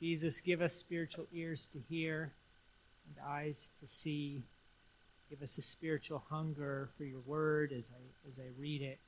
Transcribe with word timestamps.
Jesus, 0.00 0.40
give 0.40 0.60
us 0.60 0.74
spiritual 0.74 1.26
ears 1.32 1.68
to 1.72 1.78
hear 1.88 2.32
and 3.06 3.26
eyes 3.26 3.70
to 3.80 3.88
see. 3.88 4.42
Give 5.30 5.42
us 5.42 5.58
a 5.58 5.62
spiritual 5.62 6.22
hunger 6.30 6.88
for 6.96 7.04
your 7.04 7.20
word 7.26 7.72
as 7.72 7.90
I, 7.90 8.28
as 8.28 8.38
I 8.38 8.60
read 8.60 8.82
it. 8.82 8.98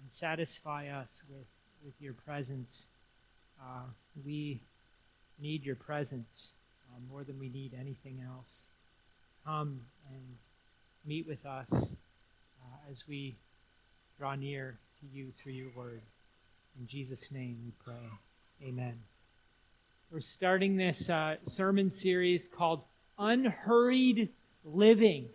And 0.00 0.10
satisfy 0.10 0.88
us 0.88 1.22
with, 1.28 1.46
with 1.84 1.94
your 2.00 2.12
presence. 2.12 2.86
Uh, 3.60 3.86
we 4.24 4.60
need 5.40 5.64
your 5.64 5.76
presence 5.76 6.54
uh, 6.90 7.00
more 7.10 7.24
than 7.24 7.38
we 7.38 7.48
need 7.48 7.72
anything 7.78 8.24
else. 8.26 8.66
Come 9.44 9.80
and 10.08 10.36
meet 11.04 11.26
with 11.26 11.44
us 11.44 11.72
uh, 11.72 12.90
as 12.90 13.06
we 13.08 13.34
draw 14.18 14.34
near 14.34 14.76
to 15.00 15.18
you 15.18 15.32
through 15.36 15.52
your 15.52 15.70
word. 15.76 16.00
In 16.78 16.86
Jesus' 16.86 17.30
name 17.30 17.58
we 17.64 17.72
pray. 17.84 18.68
Amen. 18.68 19.13
We're 20.10 20.20
starting 20.20 20.76
this 20.76 21.10
uh, 21.10 21.36
sermon 21.42 21.90
series 21.90 22.46
called 22.46 22.82
Unhurried 23.18 24.28
Living, 24.64 25.28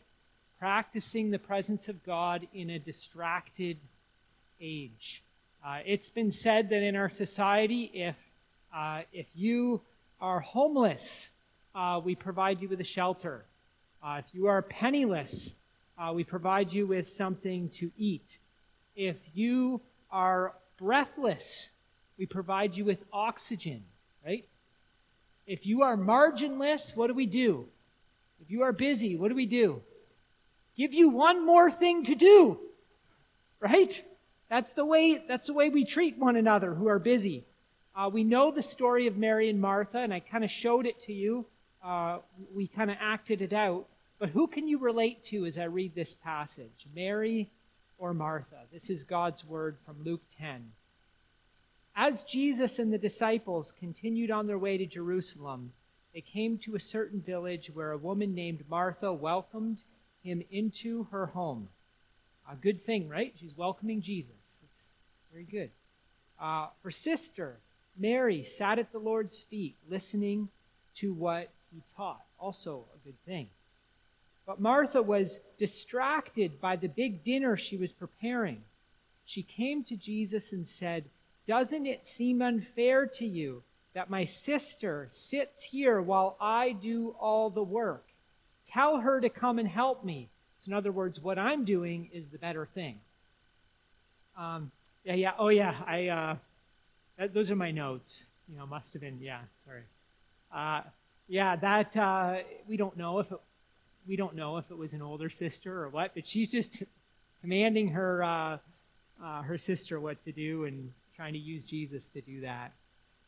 practicing 0.57 1.31
the 1.31 1.39
presence 1.39 1.89
of 1.89 2.05
God 2.05 2.47
in 2.53 2.69
a 2.69 2.79
distracted 2.79 3.77
age. 4.61 5.21
Uh, 5.65 5.79
it's 5.85 6.09
been 6.09 6.31
said 6.31 6.69
that 6.69 6.81
in 6.81 6.95
our 6.95 7.09
society, 7.09 7.91
if, 7.93 8.15
uh, 8.73 9.01
if 9.11 9.25
you 9.35 9.81
are 10.21 10.39
homeless, 10.39 11.31
uh, 11.75 11.99
we 12.01 12.15
provide 12.15 12.61
you 12.61 12.69
with 12.69 12.79
a 12.79 12.85
shelter. 12.85 13.43
Uh, 14.01 14.21
if 14.25 14.33
you 14.33 14.47
are 14.47 14.61
penniless, 14.61 15.55
uh, 15.97 16.13
we 16.13 16.23
provide 16.23 16.71
you 16.71 16.87
with 16.87 17.09
something 17.09 17.67
to 17.69 17.91
eat. 17.97 18.39
If 18.95 19.17
you 19.33 19.81
are 20.09 20.53
breathless, 20.77 21.69
we 22.17 22.25
provide 22.25 22.75
you 22.75 22.85
with 22.85 23.03
oxygen, 23.11 23.83
right? 24.25 24.45
If 25.49 25.65
you 25.65 25.81
are 25.81 25.97
marginless, 25.97 26.95
what 26.95 27.07
do 27.07 27.15
we 27.15 27.25
do? 27.25 27.65
If 28.39 28.51
you 28.51 28.61
are 28.61 28.71
busy, 28.71 29.15
what 29.15 29.29
do 29.29 29.35
we 29.35 29.47
do? 29.47 29.81
Give 30.77 30.93
you 30.93 31.09
one 31.09 31.43
more 31.43 31.71
thing 31.71 32.03
to 32.03 32.13
do. 32.13 32.59
Right? 33.59 34.05
That's 34.47 34.73
the 34.73 34.85
way, 34.85 35.23
that's 35.27 35.47
the 35.47 35.53
way 35.53 35.69
we 35.69 35.85
treat 35.85 36.19
one 36.19 36.35
another 36.35 36.75
who 36.75 36.87
are 36.87 36.99
busy. 36.99 37.45
Uh, 37.95 38.11
we 38.13 38.23
know 38.23 38.51
the 38.51 38.61
story 38.61 39.07
of 39.07 39.17
Mary 39.17 39.49
and 39.49 39.59
Martha, 39.59 39.97
and 39.97 40.13
I 40.13 40.19
kind 40.19 40.43
of 40.43 40.51
showed 40.51 40.85
it 40.85 40.99
to 41.01 41.13
you. 41.13 41.47
Uh, 41.83 42.19
we 42.53 42.67
kind 42.67 42.91
of 42.91 42.97
acted 42.99 43.41
it 43.41 43.51
out. 43.51 43.87
But 44.19 44.29
who 44.29 44.45
can 44.45 44.67
you 44.67 44.77
relate 44.77 45.23
to 45.25 45.47
as 45.47 45.57
I 45.57 45.63
read 45.63 45.95
this 45.95 46.13
passage? 46.13 46.85
Mary 46.95 47.49
or 47.97 48.13
Martha? 48.13 48.65
This 48.71 48.91
is 48.91 49.01
God's 49.01 49.43
word 49.43 49.77
from 49.83 50.03
Luke 50.03 50.21
10. 50.37 50.73
As 52.01 52.23
Jesus 52.23 52.79
and 52.79 52.93
the 52.93 52.97
disciples 52.97 53.73
continued 53.77 54.31
on 54.31 54.47
their 54.47 54.57
way 54.57 54.77
to 54.77 54.85
Jerusalem, 54.85 55.73
they 56.13 56.21
came 56.21 56.57
to 56.59 56.75
a 56.75 56.79
certain 56.79 57.19
village 57.19 57.69
where 57.73 57.91
a 57.91 57.97
woman 57.97 58.33
named 58.33 58.63
Martha 58.69 59.11
welcomed 59.11 59.83
him 60.23 60.41
into 60.49 61.07
her 61.11 61.25
home. 61.25 61.67
A 62.49 62.55
good 62.55 62.81
thing, 62.81 63.09
right? 63.09 63.33
She's 63.37 63.57
welcoming 63.57 64.01
Jesus. 64.01 64.61
It's 64.71 64.93
very 65.29 65.43
good. 65.43 65.71
Uh, 66.39 66.67
her 66.85 66.89
sister, 66.89 67.57
Mary, 67.97 68.43
sat 68.43 68.79
at 68.79 68.93
the 68.93 68.97
Lord's 68.97 69.41
feet, 69.41 69.75
listening 69.89 70.47
to 70.95 71.11
what 71.11 71.49
he 71.69 71.81
taught. 71.97 72.23
Also 72.39 72.85
a 72.95 73.05
good 73.05 73.21
thing. 73.25 73.49
But 74.47 74.61
Martha 74.61 75.01
was 75.01 75.41
distracted 75.57 76.61
by 76.61 76.77
the 76.77 76.87
big 76.87 77.25
dinner 77.25 77.57
she 77.57 77.75
was 77.75 77.91
preparing. 77.91 78.61
She 79.25 79.43
came 79.43 79.83
to 79.83 79.97
Jesus 79.97 80.53
and 80.53 80.65
said, 80.65 81.03
doesn't 81.49 81.87
it 81.87 82.05
seem 82.05 82.43
unfair 82.43 83.07
to 83.07 83.25
you 83.25 83.63
that 83.95 84.07
my 84.07 84.23
sister 84.23 85.07
sits 85.09 85.63
here 85.63 85.99
while 85.99 86.37
I 86.39 86.73
do 86.73 87.15
all 87.19 87.49
the 87.49 87.63
work? 87.63 88.05
Tell 88.67 88.99
her 88.99 89.19
to 89.19 89.29
come 89.29 89.57
and 89.57 89.67
help 89.67 90.05
me. 90.05 90.29
So, 90.59 90.69
in 90.69 90.73
other 90.75 90.91
words, 90.91 91.19
what 91.19 91.39
I'm 91.39 91.65
doing 91.65 92.11
is 92.13 92.27
the 92.27 92.37
better 92.37 92.67
thing. 92.67 92.99
Um, 94.37 94.71
yeah, 95.03 95.15
yeah. 95.15 95.31
Oh, 95.39 95.47
yeah. 95.47 95.75
I. 95.87 96.07
Uh, 96.09 96.35
that, 97.17 97.33
those 97.33 97.49
are 97.49 97.55
my 97.55 97.71
notes. 97.71 98.25
You 98.47 98.59
know, 98.59 98.67
must 98.67 98.93
have 98.93 99.01
been. 99.01 99.17
Yeah. 99.19 99.39
Sorry. 99.65 99.81
Uh, 100.53 100.81
yeah, 101.27 101.55
that 101.55 101.97
uh, 101.97 102.37
we 102.67 102.77
don't 102.77 102.95
know 102.95 103.17
if 103.17 103.31
it, 103.31 103.39
we 104.07 104.15
don't 104.15 104.35
know 104.35 104.57
if 104.57 104.69
it 104.69 104.77
was 104.77 104.93
an 104.93 105.01
older 105.01 105.31
sister 105.31 105.81
or 105.81 105.89
what, 105.89 106.11
but 106.13 106.27
she's 106.27 106.51
just 106.51 106.83
commanding 107.41 107.87
her 107.87 108.23
uh, 108.23 108.57
uh, 109.23 109.41
her 109.41 109.57
sister 109.57 109.99
what 109.99 110.21
to 110.25 110.31
do, 110.31 110.65
and 110.65 110.91
trying 111.19 111.33
to 111.33 111.39
use 111.39 111.65
Jesus 111.65 112.07
to 112.07 112.21
do 112.21 112.39
that. 112.39 112.71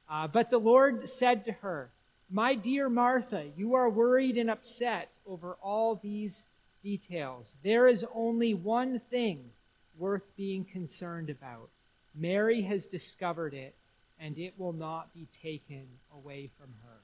Uh, 0.10 0.26
but 0.26 0.50
the 0.50 0.58
Lord 0.58 1.10
said 1.10 1.44
to 1.44 1.52
her, 1.52 1.90
My 2.30 2.56
dear 2.56 2.88
Martha, 2.88 3.48
you 3.58 3.74
are 3.74 3.90
worried 3.90 4.38
and 4.38 4.50
upset 4.50 5.10
over 5.28 5.58
all 5.62 6.00
these 6.02 6.46
details. 6.82 7.58
There 7.66 7.90
is 7.90 8.06
only 8.16 8.54
one 8.54 8.98
thing 8.98 9.50
worth 9.98 10.34
being 10.38 10.64
concerned 10.64 11.30
about. 11.30 11.68
Mary 12.16 12.62
has 12.62 12.88
discovered 12.88 13.54
it, 13.54 13.76
and 14.18 14.38
it 14.38 14.54
will 14.58 14.72
not 14.72 15.14
be 15.14 15.28
taken 15.44 15.86
away 16.16 16.50
from 16.58 16.70
her. 16.86 17.00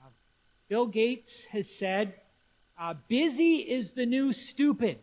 Uh, 0.00 0.10
Bill 0.68 0.86
Gates 0.86 1.46
has 1.46 1.68
said, 1.68 2.14
uh, 2.80 2.94
Busy 3.08 3.56
is 3.56 3.94
the 3.94 4.06
new 4.06 4.32
stupid. 4.32 4.98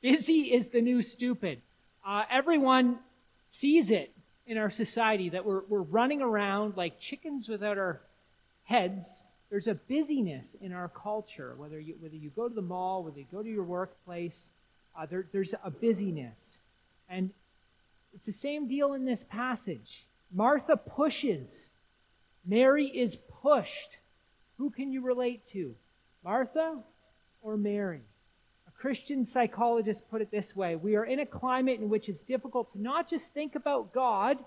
Busy 0.00 0.52
is 0.52 0.70
the 0.70 0.80
new 0.80 1.00
stupid. 1.00 1.60
Uh, 2.04 2.24
everyone 2.28 2.98
sees 3.50 3.90
it 3.90 4.12
in 4.46 4.56
our 4.56 4.70
society 4.70 5.28
that 5.28 5.44
we're, 5.44 5.62
we're 5.68 5.82
running 5.82 6.22
around 6.22 6.76
like 6.76 6.98
chickens 6.98 7.48
without 7.48 7.76
our 7.76 8.00
heads. 8.64 9.24
There's 9.50 9.66
a 9.66 9.74
busyness 9.74 10.56
in 10.62 10.72
our 10.72 10.88
culture, 10.88 11.54
whether 11.58 11.78
you, 11.78 11.94
whether 12.00 12.16
you 12.16 12.30
go 12.34 12.48
to 12.48 12.54
the 12.54 12.62
mall, 12.62 13.02
whether 13.02 13.18
you 13.18 13.26
go 13.30 13.42
to 13.42 13.50
your 13.50 13.64
workplace, 13.64 14.48
uh, 14.98 15.06
there, 15.06 15.26
there's 15.32 15.54
a 15.64 15.70
busyness. 15.70 16.60
And 17.08 17.30
it's 18.14 18.26
the 18.26 18.32
same 18.32 18.68
deal 18.68 18.94
in 18.94 19.04
this 19.04 19.24
passage. 19.28 20.04
Martha 20.32 20.76
pushes, 20.76 21.68
Mary 22.46 22.86
is 22.86 23.16
pushed. 23.42 23.96
Who 24.58 24.70
can 24.70 24.92
you 24.92 25.00
relate 25.00 25.44
to? 25.52 25.74
Martha 26.22 26.78
or 27.42 27.56
Mary? 27.56 28.02
Christian 28.80 29.26
psychologists 29.26 30.02
put 30.10 30.22
it 30.22 30.30
this 30.30 30.56
way 30.56 30.74
We 30.74 30.96
are 30.96 31.04
in 31.04 31.20
a 31.20 31.26
climate 31.26 31.80
in 31.80 31.90
which 31.90 32.08
it's 32.08 32.22
difficult 32.22 32.72
to 32.72 32.80
not 32.80 33.10
just 33.10 33.34
think 33.34 33.54
about 33.54 33.92
God 33.92 34.38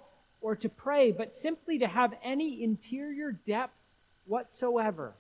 or 0.42 0.56
to 0.56 0.70
pray, 0.70 1.12
but 1.12 1.36
simply 1.36 1.78
to 1.78 1.88
have 1.88 2.16
any 2.24 2.64
interior 2.64 3.32
depth 3.32 3.78
whatsoever. 4.26 5.14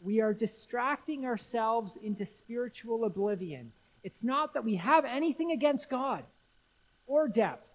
We 0.00 0.20
are 0.20 0.32
distracting 0.32 1.26
ourselves 1.26 1.98
into 2.02 2.24
spiritual 2.24 3.04
oblivion. 3.04 3.72
It's 4.02 4.24
not 4.24 4.54
that 4.54 4.64
we 4.64 4.76
have 4.76 5.04
anything 5.04 5.52
against 5.52 5.90
God 5.90 6.24
or 7.06 7.28
depth, 7.28 7.68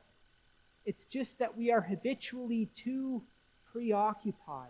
it's 0.86 1.06
just 1.06 1.38
that 1.40 1.56
we 1.56 1.72
are 1.72 1.82
habitually 1.82 2.70
too 2.76 3.22
preoccupied. 3.72 4.70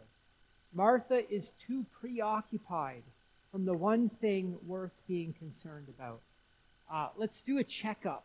Martha 0.73 1.23
is 1.33 1.53
too 1.65 1.85
preoccupied 1.99 3.03
from 3.51 3.65
the 3.65 3.73
one 3.73 4.09
thing 4.09 4.55
worth 4.65 4.91
being 5.07 5.33
concerned 5.33 5.87
about. 5.97 6.19
Uh, 6.91 7.09
let's 7.17 7.41
do 7.41 7.57
a 7.57 7.63
checkup. 7.63 8.23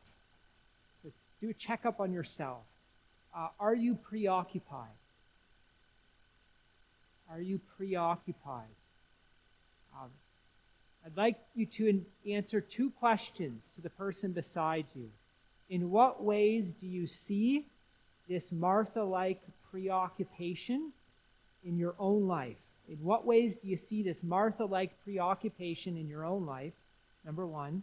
So 1.03 1.11
do 1.41 1.51
a 1.51 1.55
checkup 1.55 2.01
on 2.01 2.13
yourself. 2.13 2.63
Uh, 3.37 3.49
are 3.59 3.75
you 3.75 3.95
preoccupied? 3.95 4.89
Are 7.31 7.41
you 7.41 7.61
preoccupied? 7.77 8.65
Um, 9.95 10.11
I'd 11.05 11.17
like 11.17 11.37
you 11.55 11.67
to 11.67 12.05
answer 12.29 12.61
two 12.61 12.91
questions 12.91 13.71
to 13.75 13.81
the 13.81 13.91
person 13.91 14.33
beside 14.33 14.87
you. 14.95 15.11
In 15.69 15.91
what 15.91 16.23
ways 16.23 16.73
do 16.81 16.87
you 16.87 17.07
see 17.09 17.67
this 18.29 18.53
Martha 18.53 19.03
like 19.03 19.41
preoccupation 19.71 20.93
in 21.65 21.79
your 21.79 21.95
own 21.99 22.29
life? 22.29 22.57
In 22.89 22.97
what 22.99 23.27
ways 23.27 23.57
do 23.57 23.69
you 23.69 23.77
see 23.77 24.03
this 24.03 24.23
Martha 24.23 24.65
like 24.65 24.93
preoccupation 25.05 25.97
in 25.97 26.09
your 26.09 26.25
own 26.25 26.47
life? 26.47 26.73
Number 27.25 27.47
one. 27.47 27.83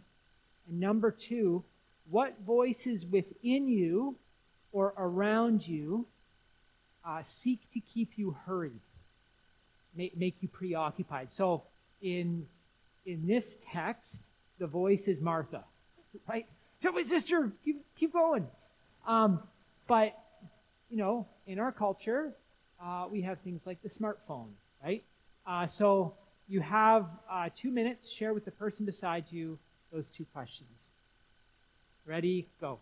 And 0.68 0.80
number 0.80 1.10
two, 1.10 1.62
what 2.10 2.34
voices 2.46 3.04
within 3.06 3.68
you 3.68 4.16
or 4.72 4.94
around 4.96 5.66
you 5.66 6.06
uh, 7.06 7.22
seek 7.22 7.60
to 7.74 7.80
keep 7.80 8.12
you 8.16 8.36
hurried, 8.46 8.80
make, 9.94 10.16
make 10.16 10.36
you 10.40 10.48
preoccupied? 10.48 11.30
So 11.30 11.62
in, 12.00 12.46
in 13.04 13.26
this 13.26 13.58
text, 13.70 14.22
the 14.58 14.66
voice 14.66 15.06
is 15.06 15.20
Martha, 15.20 15.64
right? 16.28 16.46
Tell 16.80 16.92
my 16.92 17.02
sister, 17.02 17.52
keep, 17.64 17.84
keep 17.98 18.12
going. 18.12 18.46
Um, 19.06 19.40
but, 19.86 20.18
you 20.90 20.96
know, 20.96 21.26
in 21.46 21.58
our 21.58 21.72
culture, 21.72 22.32
uh, 22.82 23.06
we 23.10 23.20
have 23.22 23.38
things 23.40 23.66
like 23.66 23.82
the 23.82 23.88
smartphone 23.90 24.48
right? 24.84 25.02
Uh, 25.46 25.66
so 25.66 26.14
you 26.46 26.60
have 26.60 27.06
uh, 27.30 27.48
two 27.54 27.70
minutes. 27.70 28.10
Share 28.10 28.34
with 28.34 28.44
the 28.44 28.50
person 28.50 28.84
beside 28.84 29.24
you 29.30 29.58
those 29.92 30.10
two 30.10 30.26
questions. 30.32 30.88
Ready, 32.06 32.48
go. 32.60 32.80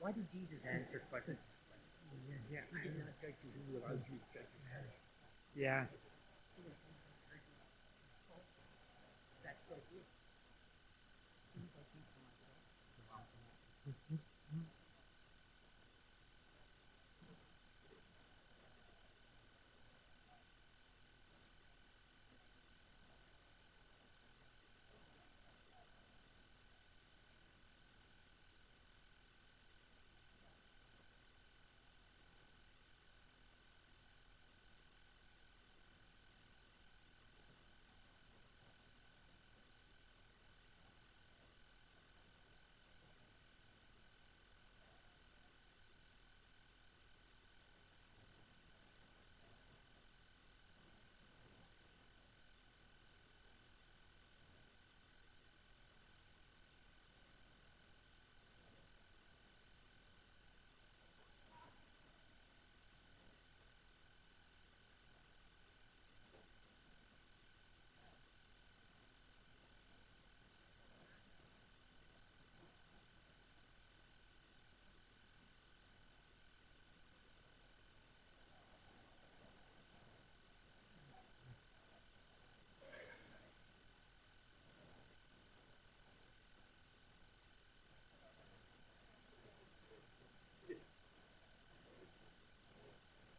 Why 0.00 0.12
did 0.12 0.26
Jesus 0.32 0.64
answer 0.66 1.02
questions? 1.10 1.38
Yeah, 2.50 2.62
He 2.70 2.88
did 2.88 2.98
not 3.02 3.16
judge 3.20 3.34
you. 3.42 3.50
He 3.66 3.76
allowed 3.76 4.02
you 4.06 4.16
to 4.18 4.26
judge 4.32 4.50
yourself. 4.54 4.86
yeah. 5.56 5.84
That's 9.44 9.62
so 9.68 9.76
good. 9.90 10.06
Things 11.54 11.74
I 11.78 11.84
think 11.90 12.04
for 12.10 12.20
myself. 12.26 12.60
It's 12.82 12.92
the 12.98 13.02
wrong 13.10 13.26
thing. 13.30 14.25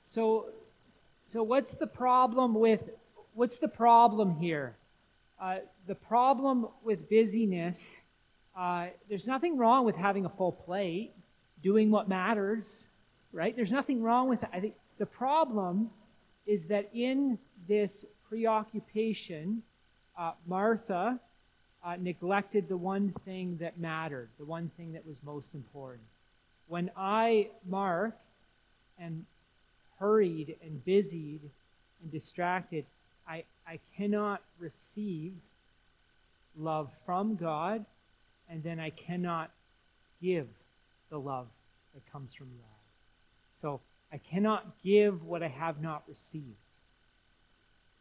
So, 0.09 0.45
so 1.27 1.43
what's 1.43 1.75
the 1.75 1.87
problem 1.87 2.53
with 2.53 2.81
what's 3.33 3.57
the 3.57 3.67
problem 3.67 4.37
here? 4.37 4.75
Uh, 5.39 5.57
the 5.85 5.95
problem 5.95 6.67
with 6.83 7.09
busyness. 7.09 8.01
Uh, 8.57 8.87
there's 9.09 9.27
nothing 9.27 9.57
wrong 9.57 9.85
with 9.85 9.95
having 9.95 10.25
a 10.25 10.29
full 10.29 10.53
plate, 10.53 11.11
doing 11.61 11.91
what 11.91 12.07
matters, 12.07 12.87
right? 13.33 13.55
There's 13.55 13.71
nothing 13.71 14.01
wrong 14.01 14.29
with 14.29 14.41
that. 14.41 14.49
I 14.53 14.59
think 14.61 14.75
the 14.97 15.05
problem 15.05 15.91
is 16.47 16.65
that 16.67 16.89
in 16.93 17.37
this 17.67 18.05
preoccupation, 18.29 19.61
uh, 20.17 20.31
Martha 20.47 21.19
uh, 21.85 21.95
neglected 21.99 22.67
the 22.69 22.77
one 22.77 23.13
thing 23.25 23.57
that 23.57 23.77
mattered, 23.77 24.29
the 24.39 24.45
one 24.45 24.71
thing 24.77 24.93
that 24.93 25.05
was 25.05 25.17
most 25.23 25.47
important. 25.53 26.07
When 26.67 26.89
I, 26.97 27.49
Mark, 27.67 28.17
am 28.99 29.25
hurried 29.99 30.55
and 30.63 30.83
busied 30.85 31.41
and 32.01 32.11
distracted, 32.11 32.85
I, 33.27 33.43
I 33.67 33.79
cannot 33.95 34.41
receive 34.59 35.33
love 36.57 36.89
from 37.05 37.35
God, 37.35 37.85
and 38.49 38.63
then 38.63 38.79
I 38.79 38.89
cannot 38.91 39.51
give 40.21 40.47
the 41.09 41.19
love 41.19 41.47
that 41.93 42.11
comes 42.11 42.33
from 42.33 42.47
God. 42.47 43.61
So 43.61 43.81
I 44.11 44.17
cannot 44.17 44.65
give 44.83 45.23
what 45.25 45.43
I 45.43 45.47
have 45.47 45.81
not 45.81 46.03
received. 46.07 46.45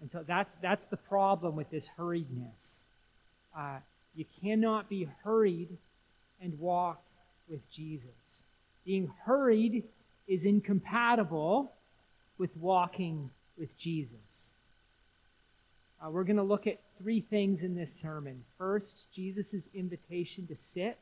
And 0.00 0.10
so 0.10 0.24
that's, 0.26 0.56
that's 0.56 0.86
the 0.86 0.96
problem 0.96 1.56
with 1.56 1.70
this 1.70 1.88
hurriedness. 1.98 2.80
Uh, 3.56 3.78
you 4.14 4.24
cannot 4.42 4.88
be 4.88 5.08
hurried 5.24 5.68
and 6.40 6.58
walk 6.58 7.02
with 7.48 7.68
Jesus. 7.70 8.44
Being 8.84 9.10
hurried 9.24 9.84
is 10.28 10.44
incompatible 10.44 11.72
with 12.38 12.56
walking 12.56 13.30
with 13.58 13.76
Jesus. 13.78 14.50
Uh, 16.04 16.10
we're 16.10 16.24
going 16.24 16.36
to 16.36 16.42
look 16.42 16.66
at 16.66 16.78
three 16.98 17.20
things 17.20 17.62
in 17.62 17.74
this 17.74 17.92
sermon. 17.92 18.44
First, 18.58 19.02
Jesus' 19.14 19.68
invitation 19.74 20.46
to 20.48 20.56
sit. 20.56 20.98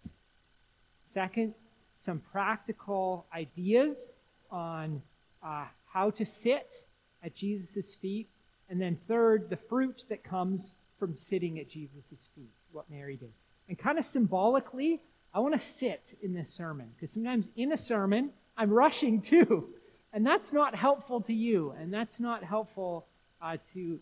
Second, 1.03 1.55
some 1.97 2.21
practical 2.33 3.27
ideas 3.35 4.11
on 4.51 5.03
uh, 5.43 5.65
how 5.93 6.11
to 6.11 6.25
sit 6.25 6.85
at 7.23 7.35
Jesus' 7.35 7.95
feet. 7.95 8.29
And 8.71 8.81
then 8.81 8.99
third, 9.09 9.51
the 9.51 9.57
fruit 9.57 10.05
that 10.09 10.25
comes 10.25 10.75
from 10.99 11.17
sitting 11.17 11.59
at 11.59 11.69
Jesus' 11.69 12.29
feet, 12.35 12.51
what 12.73 12.89
Mary 12.91 13.17
did. 13.17 13.33
And 13.69 13.79
kind 13.79 13.99
of 13.99 14.05
symbolically, 14.05 15.01
I 15.35 15.41
want 15.41 15.55
to 15.55 15.61
sit 15.61 16.17
in 16.23 16.35
this 16.35 16.51
sermon 16.51 16.91
because 16.95 17.11
sometimes 17.11 17.51
in 17.57 17.73
a 17.73 17.77
sermon, 17.77 18.31
I'm 18.57 18.71
rushing 18.71 19.21
too. 19.21 19.69
And 20.15 20.25
that's 20.25 20.53
not 20.53 20.77
helpful 20.77 21.21
to 21.23 21.35
you, 21.35 21.75
and 21.81 21.93
that's 21.93 22.21
not 22.21 22.45
helpful 22.45 23.05
uh, 23.43 23.57
to, 23.73 23.99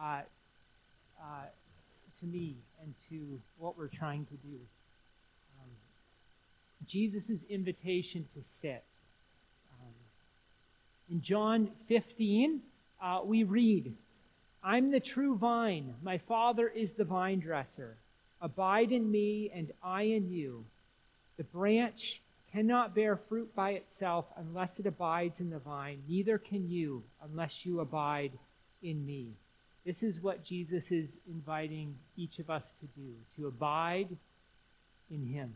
uh, 0.00 0.22
uh, 1.20 1.44
to 2.18 2.26
me 2.26 2.54
and 2.82 2.94
to 3.10 3.38
what 3.58 3.76
we're 3.76 3.88
trying 3.88 4.24
to 4.24 4.34
do. 4.48 4.56
Um, 5.62 5.70
Jesus' 6.86 7.44
invitation 7.50 8.26
to 8.34 8.42
sit. 8.42 8.82
Um, 9.82 9.92
in 11.10 11.20
John 11.20 11.68
15, 11.88 12.62
uh, 13.02 13.20
we 13.22 13.44
read, 13.44 13.92
I'm 14.64 14.90
the 14.90 15.00
true 15.00 15.36
vine, 15.36 15.92
my 16.02 16.16
Father 16.16 16.68
is 16.68 16.92
the 16.92 17.04
vine 17.04 17.40
dresser. 17.40 17.96
Abide 18.40 18.92
in 18.92 19.10
me, 19.10 19.50
and 19.54 19.72
I 19.82 20.04
in 20.04 20.30
you. 20.30 20.64
The 21.36 21.44
branch 21.44 22.22
cannot 22.52 22.94
bear 22.94 23.16
fruit 23.16 23.54
by 23.54 23.70
itself 23.72 24.26
unless 24.36 24.78
it 24.78 24.86
abides 24.86 25.40
in 25.40 25.50
the 25.50 25.58
vine, 25.58 26.02
neither 26.08 26.38
can 26.38 26.68
you 26.68 27.02
unless 27.22 27.64
you 27.64 27.80
abide 27.80 28.32
in 28.82 29.04
me. 29.06 29.28
This 29.84 30.02
is 30.02 30.20
what 30.20 30.44
Jesus 30.44 30.90
is 30.90 31.16
inviting 31.28 31.94
each 32.16 32.38
of 32.38 32.50
us 32.50 32.72
to 32.80 32.86
do 33.00 33.12
to 33.36 33.46
abide 33.48 34.08
in 35.10 35.24
him. 35.26 35.54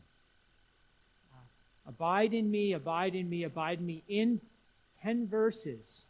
Uh, 1.32 1.88
abide 1.88 2.32
in 2.32 2.50
me, 2.50 2.72
abide 2.72 3.14
in 3.14 3.28
me, 3.28 3.44
abide 3.44 3.78
in 3.78 3.86
me. 3.86 4.02
In 4.08 4.40
10 5.02 5.28
verses, 5.28 6.06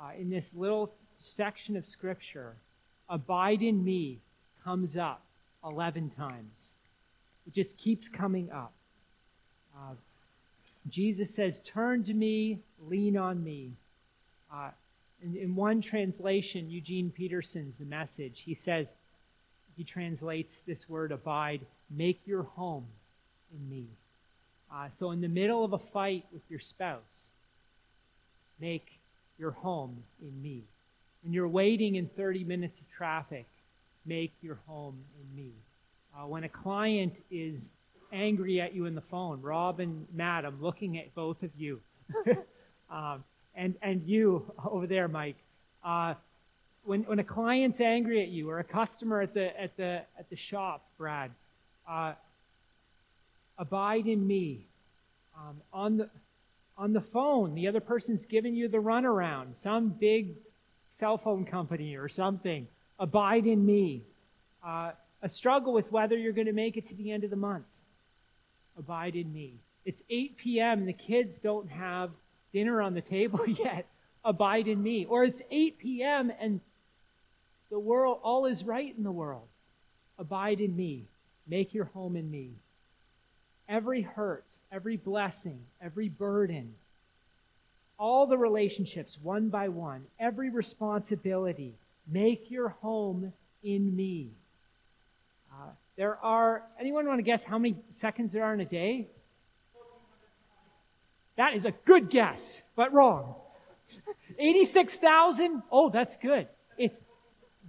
uh, 0.00 0.10
in 0.18 0.30
this 0.30 0.54
little 0.54 0.92
section 1.18 1.76
of 1.76 1.86
Scripture, 1.86 2.54
abide 3.08 3.62
in 3.62 3.84
me 3.84 4.18
comes 4.64 4.96
up 4.96 5.22
11 5.64 6.10
times. 6.10 6.70
It 7.46 7.54
just 7.54 7.76
keeps 7.76 8.08
coming 8.08 8.50
up. 8.50 8.72
Uh, 9.76 9.94
Jesus 10.88 11.34
says, 11.34 11.60
Turn 11.60 12.04
to 12.04 12.14
me, 12.14 12.58
lean 12.88 13.16
on 13.16 13.42
me. 13.44 13.72
Uh, 14.52 14.70
in, 15.22 15.36
in, 15.36 15.54
one 15.54 15.80
translation, 15.80 16.70
Eugene 16.70 17.12
Peterson's 17.14 17.76
The 17.76 17.84
Message, 17.84 18.42
he 18.44 18.54
says, 18.54 18.94
he 19.76 19.84
translates 19.84 20.60
this 20.60 20.88
word 20.88 21.12
abide, 21.12 21.60
make 21.90 22.20
your 22.26 22.42
home 22.42 22.86
in 23.54 23.70
me. 23.70 23.86
Uh, 24.72 24.88
so, 24.88 25.10
in 25.10 25.20
the 25.20 25.28
middle 25.28 25.64
of 25.64 25.72
a 25.72 25.78
fight 25.78 26.24
with 26.32 26.42
your 26.48 26.60
spouse, 26.60 27.24
make 28.60 28.98
your 29.38 29.52
home 29.52 30.02
in 30.20 30.42
me. 30.42 30.62
When 31.22 31.32
you're 31.32 31.48
waiting 31.48 31.96
in 31.96 32.06
30 32.08 32.44
minutes 32.44 32.78
of 32.78 32.90
traffic, 32.90 33.46
make 34.06 34.32
your 34.42 34.58
home 34.66 34.98
in 35.20 35.44
me. 35.44 35.50
Uh, 36.14 36.26
when 36.26 36.44
a 36.44 36.48
client 36.48 37.22
is 37.30 37.72
angry 38.12 38.60
at 38.60 38.74
you 38.74 38.86
in 38.86 38.94
the 38.94 39.00
phone. 39.00 39.40
Rob 39.42 39.80
and 39.80 40.06
Matt, 40.12 40.44
I'm 40.44 40.60
looking 40.62 40.98
at 40.98 41.14
both 41.14 41.42
of 41.42 41.50
you. 41.56 41.80
um, 42.90 43.24
and, 43.54 43.74
and 43.82 44.02
you 44.04 44.50
over 44.64 44.86
there, 44.86 45.08
Mike. 45.08 45.36
Uh, 45.84 46.14
when, 46.84 47.02
when 47.04 47.18
a 47.18 47.24
client's 47.24 47.80
angry 47.80 48.22
at 48.22 48.28
you 48.28 48.48
or 48.48 48.58
a 48.58 48.64
customer 48.64 49.20
at 49.20 49.34
the, 49.34 49.60
at 49.60 49.76
the, 49.76 50.02
at 50.18 50.28
the 50.30 50.36
shop, 50.36 50.84
Brad, 50.98 51.30
uh, 51.88 52.14
abide 53.58 54.06
in 54.06 54.26
me. 54.26 54.66
Um, 55.36 55.56
on, 55.72 55.96
the, 55.98 56.10
on 56.76 56.92
the 56.92 57.00
phone, 57.00 57.54
the 57.54 57.68
other 57.68 57.80
person's 57.80 58.24
giving 58.24 58.54
you 58.54 58.68
the 58.68 58.78
runaround, 58.78 59.56
some 59.56 59.90
big 59.90 60.34
cell 60.90 61.16
phone 61.16 61.44
company 61.44 61.96
or 61.96 62.08
something. 62.08 62.66
Abide 62.98 63.46
in 63.46 63.64
me. 63.64 64.02
Uh, 64.64 64.92
a 65.22 65.28
struggle 65.28 65.72
with 65.72 65.90
whether 65.92 66.16
you're 66.16 66.32
going 66.32 66.46
to 66.46 66.52
make 66.52 66.76
it 66.76 66.88
to 66.88 66.94
the 66.94 67.10
end 67.10 67.24
of 67.24 67.30
the 67.30 67.36
month. 67.36 67.64
Abide 68.78 69.16
in 69.16 69.32
me. 69.32 69.54
It's 69.84 70.02
8 70.10 70.36
p.m. 70.36 70.86
The 70.86 70.92
kids 70.92 71.38
don't 71.38 71.68
have 71.68 72.10
dinner 72.52 72.80
on 72.82 72.94
the 72.94 73.00
table 73.00 73.46
yet. 73.48 73.86
Abide 74.24 74.68
in 74.68 74.82
me. 74.82 75.06
Or 75.06 75.24
it's 75.24 75.42
8 75.50 75.78
p.m. 75.78 76.32
and 76.38 76.60
the 77.70 77.78
world, 77.78 78.18
all 78.22 78.46
is 78.46 78.64
right 78.64 78.94
in 78.96 79.04
the 79.04 79.12
world. 79.12 79.46
Abide 80.18 80.60
in 80.60 80.76
me. 80.76 81.04
Make 81.46 81.72
your 81.72 81.86
home 81.86 82.16
in 82.16 82.30
me. 82.30 82.50
Every 83.68 84.02
hurt, 84.02 84.44
every 84.72 84.96
blessing, 84.96 85.60
every 85.80 86.08
burden, 86.08 86.74
all 87.98 88.26
the 88.26 88.38
relationships 88.38 89.18
one 89.22 89.48
by 89.48 89.68
one, 89.68 90.06
every 90.18 90.50
responsibility, 90.50 91.74
make 92.08 92.50
your 92.50 92.70
home 92.70 93.32
in 93.62 93.94
me. 93.94 94.30
There 96.00 96.16
are, 96.22 96.64
anyone 96.80 97.06
want 97.06 97.18
to 97.18 97.22
guess 97.22 97.44
how 97.44 97.58
many 97.58 97.76
seconds 97.90 98.32
there 98.32 98.42
are 98.42 98.54
in 98.54 98.60
a 98.60 98.64
day? 98.64 99.06
That 101.36 101.52
is 101.52 101.66
a 101.66 101.72
good 101.84 102.08
guess, 102.08 102.62
but 102.74 102.94
wrong. 102.94 103.34
86,000? 104.38 105.62
Oh, 105.70 105.90
that's 105.90 106.16
good. 106.16 106.48
It's, 106.78 106.98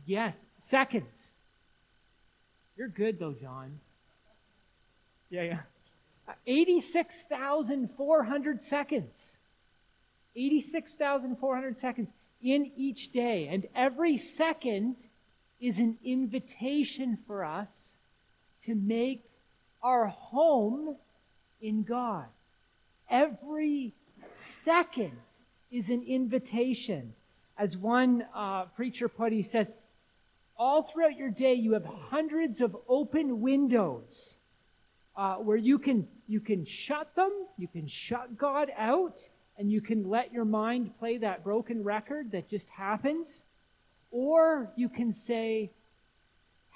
yes, 0.06 0.46
seconds. 0.60 1.14
You're 2.78 2.88
good 2.88 3.20
though, 3.20 3.34
John. 3.34 3.82
Yeah, 5.30 5.42
yeah. 5.42 5.60
86,400 6.48 8.62
seconds. 8.62 9.36
86,400 10.38 11.76
seconds 11.76 12.14
in 12.42 12.72
each 12.78 13.12
day. 13.12 13.50
And 13.52 13.68
every 13.76 14.18
second 14.18 14.96
is 15.60 15.80
an 15.80 15.98
invitation 16.06 17.18
for 17.28 17.44
us 17.44 17.98
to 18.64 18.76
make 18.76 19.24
our 19.82 20.08
home 20.08 20.96
in 21.62 21.84
God. 21.84 22.26
Every 23.10 23.94
second 24.32 25.18
is 25.72 25.90
an 25.90 26.04
invitation. 26.04 27.14
As 27.58 27.78
one 27.78 28.26
uh, 28.34 28.66
preacher 28.76 29.08
put, 29.08 29.32
he 29.32 29.44
says, 29.44 29.74
all 30.58 30.84
throughout 30.84 31.18
your 31.18 31.30
day, 31.30 31.54
you 31.54 31.74
have 31.74 31.86
hundreds 31.86 32.62
of 32.62 32.78
open 32.88 33.42
windows 33.42 34.38
uh, 35.16 35.36
where 35.36 35.58
you 35.58 35.80
can 35.80 36.08
you 36.28 36.40
can 36.40 36.64
shut 36.66 37.14
them, 37.16 37.32
you 37.58 37.68
can 37.68 37.88
shut 37.88 38.38
God 38.38 38.72
out, 38.78 39.28
and 39.58 39.72
you 39.72 39.82
can 39.82 40.10
let 40.10 40.32
your 40.32 40.46
mind 40.46 40.98
play 41.00 41.18
that 41.18 41.44
broken 41.44 41.84
record 41.84 42.32
that 42.32 42.50
just 42.50 42.70
happens, 42.70 43.44
or 44.12 44.72
you 44.76 44.88
can 44.88 45.12
say, 45.12 45.72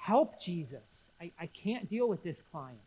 "Help 0.06 0.40
Jesus! 0.40 1.10
I, 1.20 1.32
I 1.40 1.46
can't 1.46 1.90
deal 1.90 2.08
with 2.08 2.22
this 2.22 2.42
client. 2.52 2.78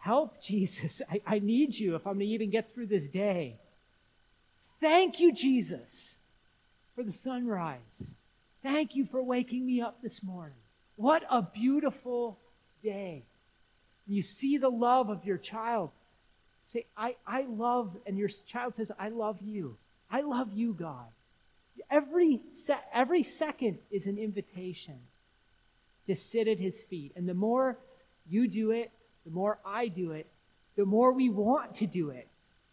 Help 0.00 0.40
Jesus! 0.50 1.02
I, 1.10 1.20
I 1.26 1.38
need 1.38 1.78
you 1.78 1.94
if 1.96 2.06
I'm 2.06 2.14
going 2.14 2.26
to 2.26 2.34
even 2.34 2.50
get 2.50 2.72
through 2.72 2.86
this 2.86 3.08
day." 3.08 3.56
Thank 4.80 5.20
you, 5.20 5.32
Jesus, 5.32 6.14
for 6.94 7.02
the 7.02 7.12
sunrise. 7.12 8.14
Thank 8.62 8.96
you 8.96 9.06
for 9.06 9.22
waking 9.22 9.64
me 9.64 9.80
up 9.80 10.02
this 10.02 10.22
morning. 10.22 10.58
What 10.96 11.22
a 11.30 11.42
beautiful 11.42 12.38
day 12.82 13.24
you 14.06 14.22
see 14.22 14.58
the 14.58 14.68
love 14.68 15.08
of 15.08 15.24
your 15.24 15.38
child, 15.38 15.90
say, 16.66 16.86
I, 16.96 17.16
I 17.26 17.46
love, 17.48 17.96
and 18.06 18.18
your 18.18 18.28
child 18.28 18.74
says, 18.74 18.92
I 18.98 19.08
love 19.08 19.38
you. 19.42 19.76
I 20.10 20.20
love 20.20 20.52
you, 20.52 20.74
God. 20.74 21.06
Every, 21.90 22.40
se- 22.54 22.74
every 22.92 23.22
second 23.22 23.78
is 23.90 24.06
an 24.06 24.18
invitation 24.18 24.98
to 26.06 26.14
sit 26.14 26.48
at 26.48 26.58
his 26.58 26.82
feet. 26.82 27.12
And 27.16 27.28
the 27.28 27.34
more 27.34 27.78
you 28.28 28.48
do 28.48 28.70
it, 28.70 28.90
the 29.24 29.30
more 29.30 29.58
I 29.64 29.88
do 29.88 30.12
it, 30.12 30.26
the 30.76 30.84
more 30.84 31.12
we 31.12 31.28
want 31.28 31.74
to 31.76 31.86
do 31.86 32.10
it 32.10 32.28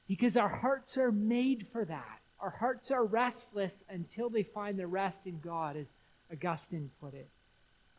because 0.07 0.35
our 0.35 0.49
hearts 0.49 0.97
are 0.97 1.11
made 1.11 1.67
for 1.71 1.85
that. 1.85 2.19
Our 2.39 2.49
hearts 2.49 2.91
are 2.91 3.05
restless 3.05 3.83
until 3.89 4.29
they 4.29 4.43
find 4.43 4.77
the 4.77 4.87
rest 4.87 5.27
in 5.27 5.39
God, 5.39 5.77
as 5.77 5.91
Augustine 6.31 6.89
put 6.99 7.13
it. 7.13 7.29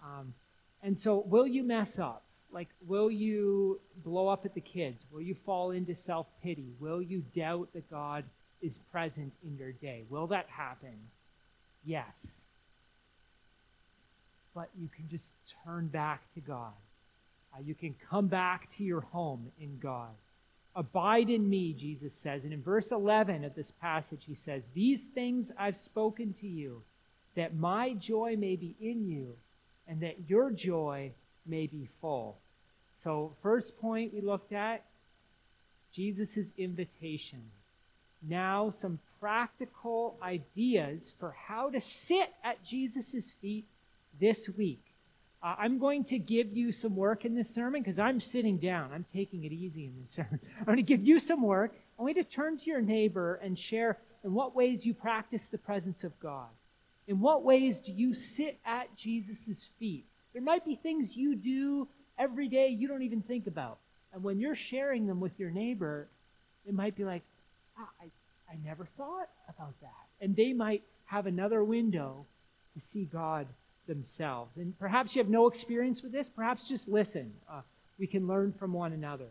Um, 0.02 0.34
and 0.82 0.98
so, 0.98 1.18
will 1.26 1.46
you 1.46 1.62
mess 1.62 1.98
up? 1.98 2.24
like 2.52 2.68
will 2.86 3.10
you 3.10 3.80
blow 4.04 4.28
up 4.28 4.44
at 4.44 4.54
the 4.54 4.60
kids 4.60 5.04
will 5.10 5.22
you 5.22 5.34
fall 5.34 5.70
into 5.70 5.94
self-pity 5.94 6.72
will 6.78 7.02
you 7.02 7.24
doubt 7.34 7.68
that 7.72 7.90
god 7.90 8.24
is 8.60 8.78
present 8.90 9.32
in 9.44 9.56
your 9.56 9.72
day 9.72 10.04
will 10.08 10.26
that 10.26 10.46
happen 10.48 10.96
yes 11.84 12.40
but 14.54 14.68
you 14.78 14.88
can 14.94 15.08
just 15.08 15.32
turn 15.64 15.88
back 15.88 16.22
to 16.34 16.40
god. 16.40 16.72
Uh, 17.54 17.60
you 17.64 17.74
can 17.74 17.94
come 18.10 18.28
back 18.28 18.70
to 18.70 18.84
your 18.84 19.00
home 19.00 19.50
in 19.60 19.78
god. 19.78 20.14
Abide 20.74 21.30
in 21.30 21.48
me 21.48 21.72
jesus 21.72 22.14
says. 22.14 22.44
And 22.44 22.52
in 22.52 22.62
verse 22.62 22.90
11 22.90 23.44
of 23.44 23.54
this 23.54 23.70
passage 23.70 24.22
he 24.26 24.34
says 24.34 24.70
these 24.74 25.04
things 25.04 25.52
i've 25.58 25.76
spoken 25.76 26.34
to 26.40 26.46
you 26.46 26.82
that 27.34 27.54
my 27.54 27.94
joy 27.94 28.36
may 28.38 28.56
be 28.56 28.74
in 28.80 29.08
you 29.08 29.36
and 29.88 30.00
that 30.00 30.28
your 30.28 30.50
joy 30.50 31.12
may 31.46 31.66
be 31.66 31.88
full. 32.00 32.36
So, 32.94 33.34
first 33.42 33.78
point 33.80 34.14
we 34.14 34.20
looked 34.20 34.52
at 34.52 34.84
Jesus' 35.92 36.52
invitation. 36.56 37.42
Now, 38.22 38.70
some 38.70 39.00
practical 39.20 40.16
ideas 40.22 41.12
for 41.18 41.34
how 41.48 41.70
to 41.70 41.80
sit 41.80 42.32
at 42.44 42.64
Jesus' 42.64 43.30
feet 43.40 43.66
this 44.20 44.48
week. 44.56 44.82
Uh, 45.42 45.56
I'm 45.58 45.78
going 45.78 46.04
to 46.04 46.18
give 46.18 46.56
you 46.56 46.70
some 46.70 46.94
work 46.94 47.24
in 47.24 47.34
this 47.34 47.50
sermon 47.50 47.82
because 47.82 47.98
I'm 47.98 48.20
sitting 48.20 48.58
down. 48.58 48.90
I'm 48.92 49.04
taking 49.12 49.44
it 49.44 49.52
easy 49.52 49.86
in 49.86 49.94
this 50.00 50.12
sermon. 50.12 50.38
I'm 50.58 50.64
going 50.64 50.76
to 50.76 50.82
give 50.82 51.04
you 51.04 51.18
some 51.18 51.42
work. 51.42 51.74
I 51.98 52.02
want 52.02 52.16
you 52.16 52.22
to 52.22 52.28
turn 52.28 52.58
to 52.58 52.64
your 52.64 52.80
neighbor 52.80 53.40
and 53.42 53.58
share 53.58 53.98
in 54.24 54.34
what 54.34 54.54
ways 54.54 54.86
you 54.86 54.94
practice 54.94 55.46
the 55.46 55.58
presence 55.58 56.04
of 56.04 56.18
God. 56.20 56.48
In 57.08 57.20
what 57.20 57.42
ways 57.42 57.80
do 57.80 57.90
you 57.90 58.14
sit 58.14 58.58
at 58.64 58.94
Jesus' 58.96 59.68
feet? 59.78 60.04
There 60.32 60.42
might 60.42 60.64
be 60.64 60.76
things 60.76 61.16
you 61.16 61.34
do 61.34 61.88
every 62.18 62.48
day 62.48 62.68
you 62.68 62.86
don't 62.86 63.02
even 63.02 63.22
think 63.22 63.48
about. 63.48 63.78
And 64.12 64.22
when 64.22 64.38
you're 64.38 64.54
sharing 64.54 65.06
them 65.06 65.20
with 65.20 65.38
your 65.38 65.50
neighbor, 65.50 66.06
it 66.66 66.74
might 66.74 66.94
be 66.96 67.04
like, 67.04 67.22
ah, 67.78 67.88
I, 68.00 68.04
I 68.52 68.56
never 68.64 68.86
thought 68.96 69.28
about 69.48 69.74
that. 69.80 69.90
And 70.20 70.36
they 70.36 70.52
might 70.52 70.82
have 71.06 71.26
another 71.26 71.64
window 71.64 72.26
to 72.74 72.80
see 72.80 73.04
God 73.04 73.46
themselves. 73.86 74.56
And 74.56 74.78
perhaps 74.78 75.14
you 75.14 75.22
have 75.22 75.30
no 75.30 75.46
experience 75.46 76.02
with 76.02 76.12
this. 76.12 76.28
Perhaps 76.28 76.68
just 76.68 76.88
listen. 76.88 77.32
Uh, 77.50 77.62
we 77.98 78.06
can 78.06 78.26
learn 78.26 78.52
from 78.52 78.72
one 78.72 78.92
another. 78.92 79.28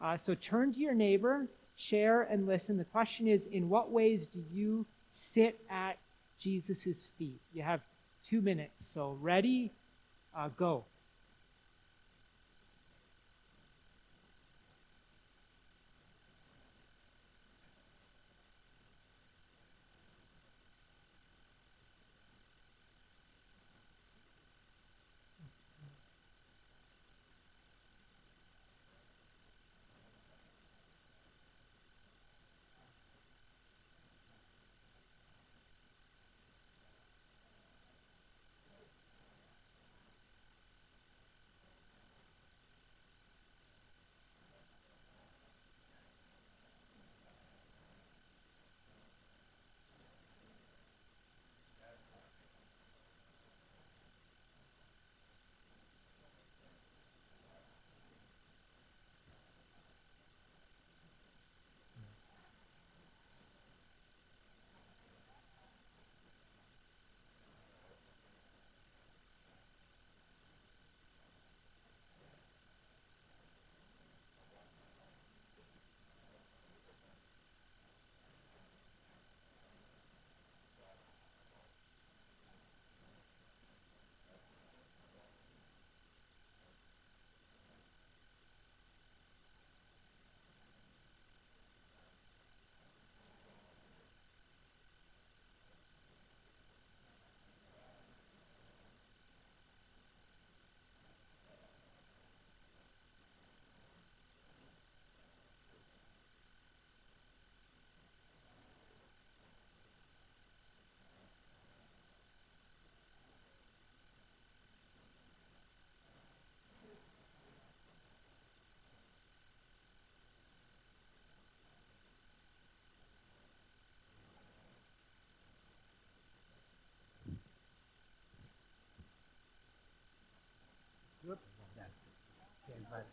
Uh, 0.00 0.16
so 0.16 0.34
turn 0.34 0.72
to 0.72 0.78
your 0.78 0.94
neighbor, 0.94 1.48
share, 1.76 2.22
and 2.22 2.46
listen. 2.46 2.76
The 2.76 2.84
question 2.84 3.26
is 3.26 3.46
in 3.46 3.68
what 3.68 3.90
ways 3.90 4.26
do 4.26 4.42
you 4.52 4.86
sit 5.12 5.58
at 5.70 5.98
Jesus' 6.38 7.08
feet? 7.18 7.40
You 7.52 7.62
have 7.62 7.80
two 8.28 8.40
minutes. 8.40 8.86
So 8.86 9.16
ready? 9.20 9.72
Uh, 10.36 10.50
go. 10.56 10.84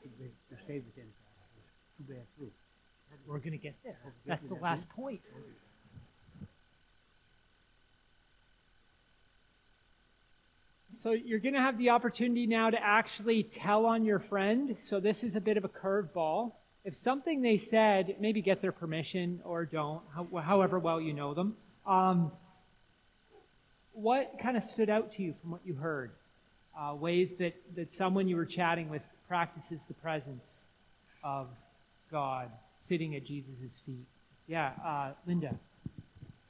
Came 0.04 0.12
back 0.12 0.20
to, 0.20 0.24
be, 0.24 0.56
to 0.56 0.62
stay 0.62 0.82
within 0.86 1.06
bad 2.08 2.26
through. 2.38 2.52
We're 3.28 3.38
going 3.38 3.52
to 3.52 3.58
get 3.58 3.76
there. 3.84 3.98
That's 4.26 4.48
the 4.48 4.56
last 4.56 4.90
point. 4.90 5.22
So 10.96 11.12
you're 11.12 11.40
going 11.40 11.54
to 11.54 11.62
have 11.62 11.78
the 11.78 11.90
opportunity 11.90 12.46
now 12.46 12.70
to 12.70 12.78
actually 12.82 13.44
tell 13.44 13.86
on 13.86 14.06
your 14.06 14.20
friend. 14.20 14.76
So 14.80 15.00
this 15.00 15.24
is 15.24 15.36
a 15.36 15.42
bit 15.42 15.58
of 15.58 15.66
a 15.66 15.70
curveball. 15.70 16.54
If 16.86 16.96
something 16.96 17.42
they 17.42 17.58
said, 17.58 18.16
maybe 18.20 18.42
get 18.42 18.62
their 18.62 18.72
permission 18.72 19.40
or 19.44 19.66
don't, 19.66 20.02
however 20.44 20.80
well 20.80 21.00
you 21.00 21.14
know 21.14 21.34
them. 21.34 21.56
Um, 21.86 22.32
what 23.94 24.34
kind 24.42 24.58
of 24.58 24.64
stood 24.64 24.90
out 24.90 25.14
to 25.14 25.24
you 25.24 25.36
from 25.42 25.52
what 25.52 25.62
you 25.66 25.76
heard? 25.76 26.12
Uh, 26.78 26.96
ways 26.96 27.36
that, 27.36 27.54
that 27.76 27.94
someone 27.94 28.28
you 28.28 28.36
were 28.36 28.46
chatting 28.46 28.90
with 28.90 29.04
practices 29.38 29.84
the 29.86 29.96
presence 29.96 30.66
of 31.24 31.48
God 32.12 32.52
sitting 32.78 33.16
at 33.16 33.26
Jesus' 33.26 33.80
feet. 33.84 34.06
Yeah, 34.46 34.74
uh, 34.86 35.14
Linda. 35.26 35.56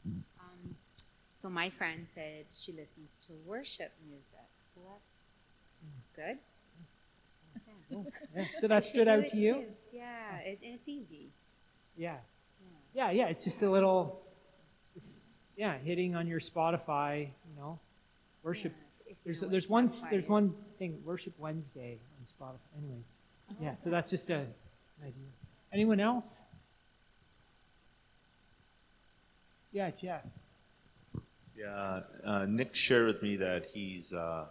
Um, 0.05 0.75
so 1.41 1.49
my 1.49 1.69
friend 1.69 2.05
said 2.13 2.47
she 2.53 2.73
listens 2.73 3.21
to 3.27 3.31
worship 3.45 3.93
music. 4.05 4.49
So 4.75 4.81
that's 4.91 5.13
good. 6.13 6.39
Yeah, 8.35 8.43
so 8.59 8.67
that 8.67 8.83
stood 8.91 9.07
out 9.07 9.29
to 9.29 9.37
you? 9.37 9.53
too. 9.53 9.65
Yeah, 9.93 10.39
it, 10.39 10.59
it's 10.61 10.89
easy. 10.89 11.29
Yeah. 11.95 12.17
Yeah. 12.93 13.11
Yeah, 13.11 13.11
yeah, 13.11 13.27
it's 13.29 13.45
just 13.45 13.61
a 13.61 13.71
little, 13.71 14.19
it's- 14.97 15.21
yeah, 15.55 15.77
hitting 15.77 16.15
on 16.15 16.27
your 16.27 16.41
Spotify, 16.41 17.29
you 17.47 17.55
know, 17.55 17.79
worship. 18.43 18.73
Yeah, 19.13 19.31
if 19.31 19.39
you 19.39 19.39
There's 19.39 19.41
know 19.41 19.47
there's 19.49 19.69
one 19.69 19.91
there's 20.09 20.27
one 20.27 20.55
thing, 20.79 21.01
Worship 21.05 21.33
Wednesday 21.37 21.97
on 22.19 22.25
Spotify. 22.25 22.77
Anyways, 22.77 23.03
yeah, 23.61 23.75
so 23.83 23.89
that's 23.89 24.11
just 24.11 24.29
a 24.29 24.35
an 24.35 24.47
idea. 25.01 25.27
Anyone 25.71 25.99
else? 25.99 26.41
Yeah, 29.71 29.89
Jeff. 29.91 30.21
Yeah, 31.57 32.01
uh, 32.23 32.45
Nick 32.47 32.75
shared 32.75 33.07
with 33.07 33.21
me 33.21 33.35
that 33.37 33.65
he's 33.65 34.13
uh, 34.13 34.45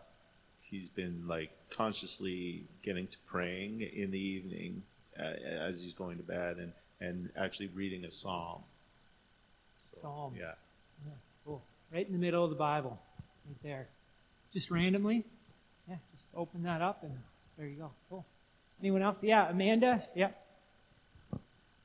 he's 0.61 0.89
been 0.89 1.27
like 1.27 1.51
consciously 1.71 2.65
getting 2.83 3.07
to 3.09 3.19
praying 3.27 3.83
in 3.83 4.11
the 4.11 4.19
evening 4.19 4.83
uh, 5.19 5.35
as 5.45 5.83
he's 5.83 5.93
going 5.93 6.17
to 6.17 6.23
bed 6.23 6.59
and 6.59 6.73
and 7.01 7.31
actually 7.37 7.69
reading 7.69 8.05
a 8.05 8.11
psalm. 8.11 8.63
So, 9.81 9.99
Psalm. 10.03 10.35
Yeah. 10.37 10.53
Yeah, 11.05 11.13
cool. 11.45 11.63
Right 11.93 12.07
in 12.07 12.13
the 12.13 12.19
middle 12.19 12.45
of 12.45 12.51
the 12.51 12.57
Bible, 12.57 13.01
right 13.47 13.57
there. 13.63 13.89
Just 14.53 14.71
randomly. 14.71 15.25
Yeah, 15.89 15.97
just 16.13 16.27
open 16.35 16.63
that 16.65 16.83
up 16.83 17.03
and 17.03 17.13
there 17.57 17.67
you 17.67 17.77
go. 17.77 17.91
Cool. 18.09 18.25
Anyone 18.81 19.03
else? 19.03 19.23
Yeah, 19.23 19.49
Amanda. 19.49 20.03
Yeah. 20.15 20.31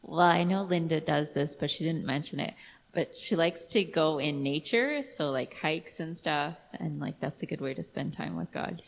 Well, 0.01 0.21
I 0.21 0.43
know 0.43 0.63
Linda 0.63 1.01
does 1.01 1.31
this, 1.31 1.55
but 1.55 1.69
she 1.69 1.83
didn't 1.83 2.05
mention 2.05 2.39
it. 2.39 2.53
But 2.93 3.15
she 3.15 3.35
likes 3.35 3.67
to 3.67 3.83
go 3.83 4.17
in 4.17 4.41
nature, 4.41 5.03
so 5.03 5.29
like 5.29 5.55
hikes 5.55 5.99
and 5.99 6.17
stuff, 6.17 6.55
and 6.79 6.99
like 6.99 7.19
that's 7.19 7.43
a 7.43 7.45
good 7.45 7.61
way 7.61 7.73
to 7.73 7.83
spend 7.83 8.13
time 8.13 8.35
with 8.35 8.51
God. 8.51 8.81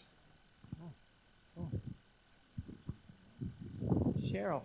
Cheryl. 4.21 4.61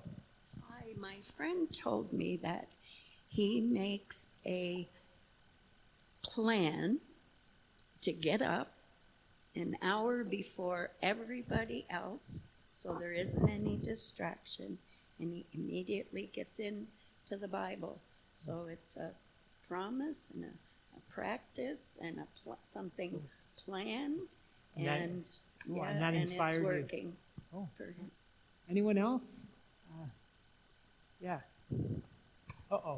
Hi, 0.68 0.84
my 0.98 1.16
friend 1.36 1.68
told 1.72 2.12
me 2.12 2.36
that 2.38 2.68
he 3.28 3.60
makes 3.60 4.28
a 4.46 4.88
plan 6.22 7.00
to 8.00 8.12
get 8.12 8.40
up 8.40 8.73
an 9.56 9.76
hour 9.82 10.24
before 10.24 10.90
everybody 11.02 11.86
else 11.90 12.44
so 12.70 12.94
there 12.98 13.12
isn't 13.12 13.48
any 13.48 13.76
distraction 13.76 14.78
and 15.20 15.32
he 15.32 15.46
immediately 15.52 16.28
gets 16.32 16.58
into 16.58 17.36
the 17.40 17.46
Bible. 17.46 18.00
So 18.34 18.66
it's 18.68 18.96
a 18.96 19.12
promise 19.68 20.32
and 20.34 20.44
a, 20.44 20.48
a 20.96 21.00
practice 21.12 21.96
and 22.02 22.18
a 22.18 22.26
pl- 22.42 22.58
something 22.64 23.22
planned 23.56 24.36
And 24.76 24.88
and, 24.88 25.30
cool, 25.64 25.76
yeah, 25.76 25.90
and 25.90 26.02
that 26.02 26.14
and 26.14 26.22
inspired 26.28 26.48
it's 26.48 26.58
you. 26.58 26.64
working 26.64 27.16
Oh. 27.54 27.68
for 27.76 27.84
him. 27.84 28.10
Anyone 28.68 28.98
else? 28.98 29.42
Uh, 29.92 30.06
yeah. 31.20 31.38
Uh 32.72 32.96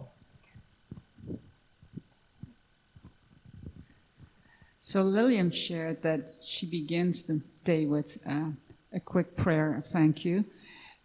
So 4.88 5.03
Lillian 5.03 5.51
shared 5.51 6.03
that 6.03 6.31
she 6.40 6.64
begins 6.64 7.25
the 7.25 7.42
day 7.64 7.87
with 7.87 8.18
uh, 8.25 8.51
a 8.92 9.01
quick 9.01 9.35
prayer 9.35 9.75
of 9.75 9.85
thank 9.85 10.25
you, 10.25 10.44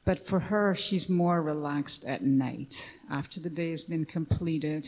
but 0.05 0.19
for 0.19 0.39
her, 0.39 0.75
she's 0.75 1.09
more 1.09 1.41
relaxed 1.41 2.05
at 2.05 2.21
night 2.21 2.99
after 3.09 3.39
the 3.39 3.49
day 3.49 3.71
has 3.71 3.83
been 3.83 4.05
completed, 4.05 4.87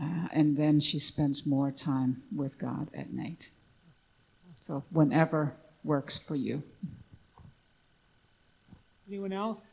uh, 0.00 0.28
and 0.32 0.56
then 0.56 0.80
she 0.80 0.98
spends 0.98 1.44
more 1.44 1.70
time 1.70 2.22
with 2.34 2.58
God 2.58 2.88
at 2.94 3.12
night. 3.12 3.50
So 4.58 4.84
whenever 4.88 5.52
works 5.84 6.16
for 6.16 6.34
you. 6.34 6.62
Anyone 9.06 9.34
else? 9.34 9.68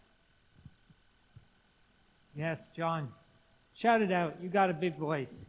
Yes, 2.35 2.69
John. 2.75 3.13
Shout 3.73 4.01
it 4.01 4.11
out. 4.11 4.35
You 4.43 4.49
got 4.49 4.69
a 4.69 4.73
big 4.73 4.97
voice. 4.97 5.45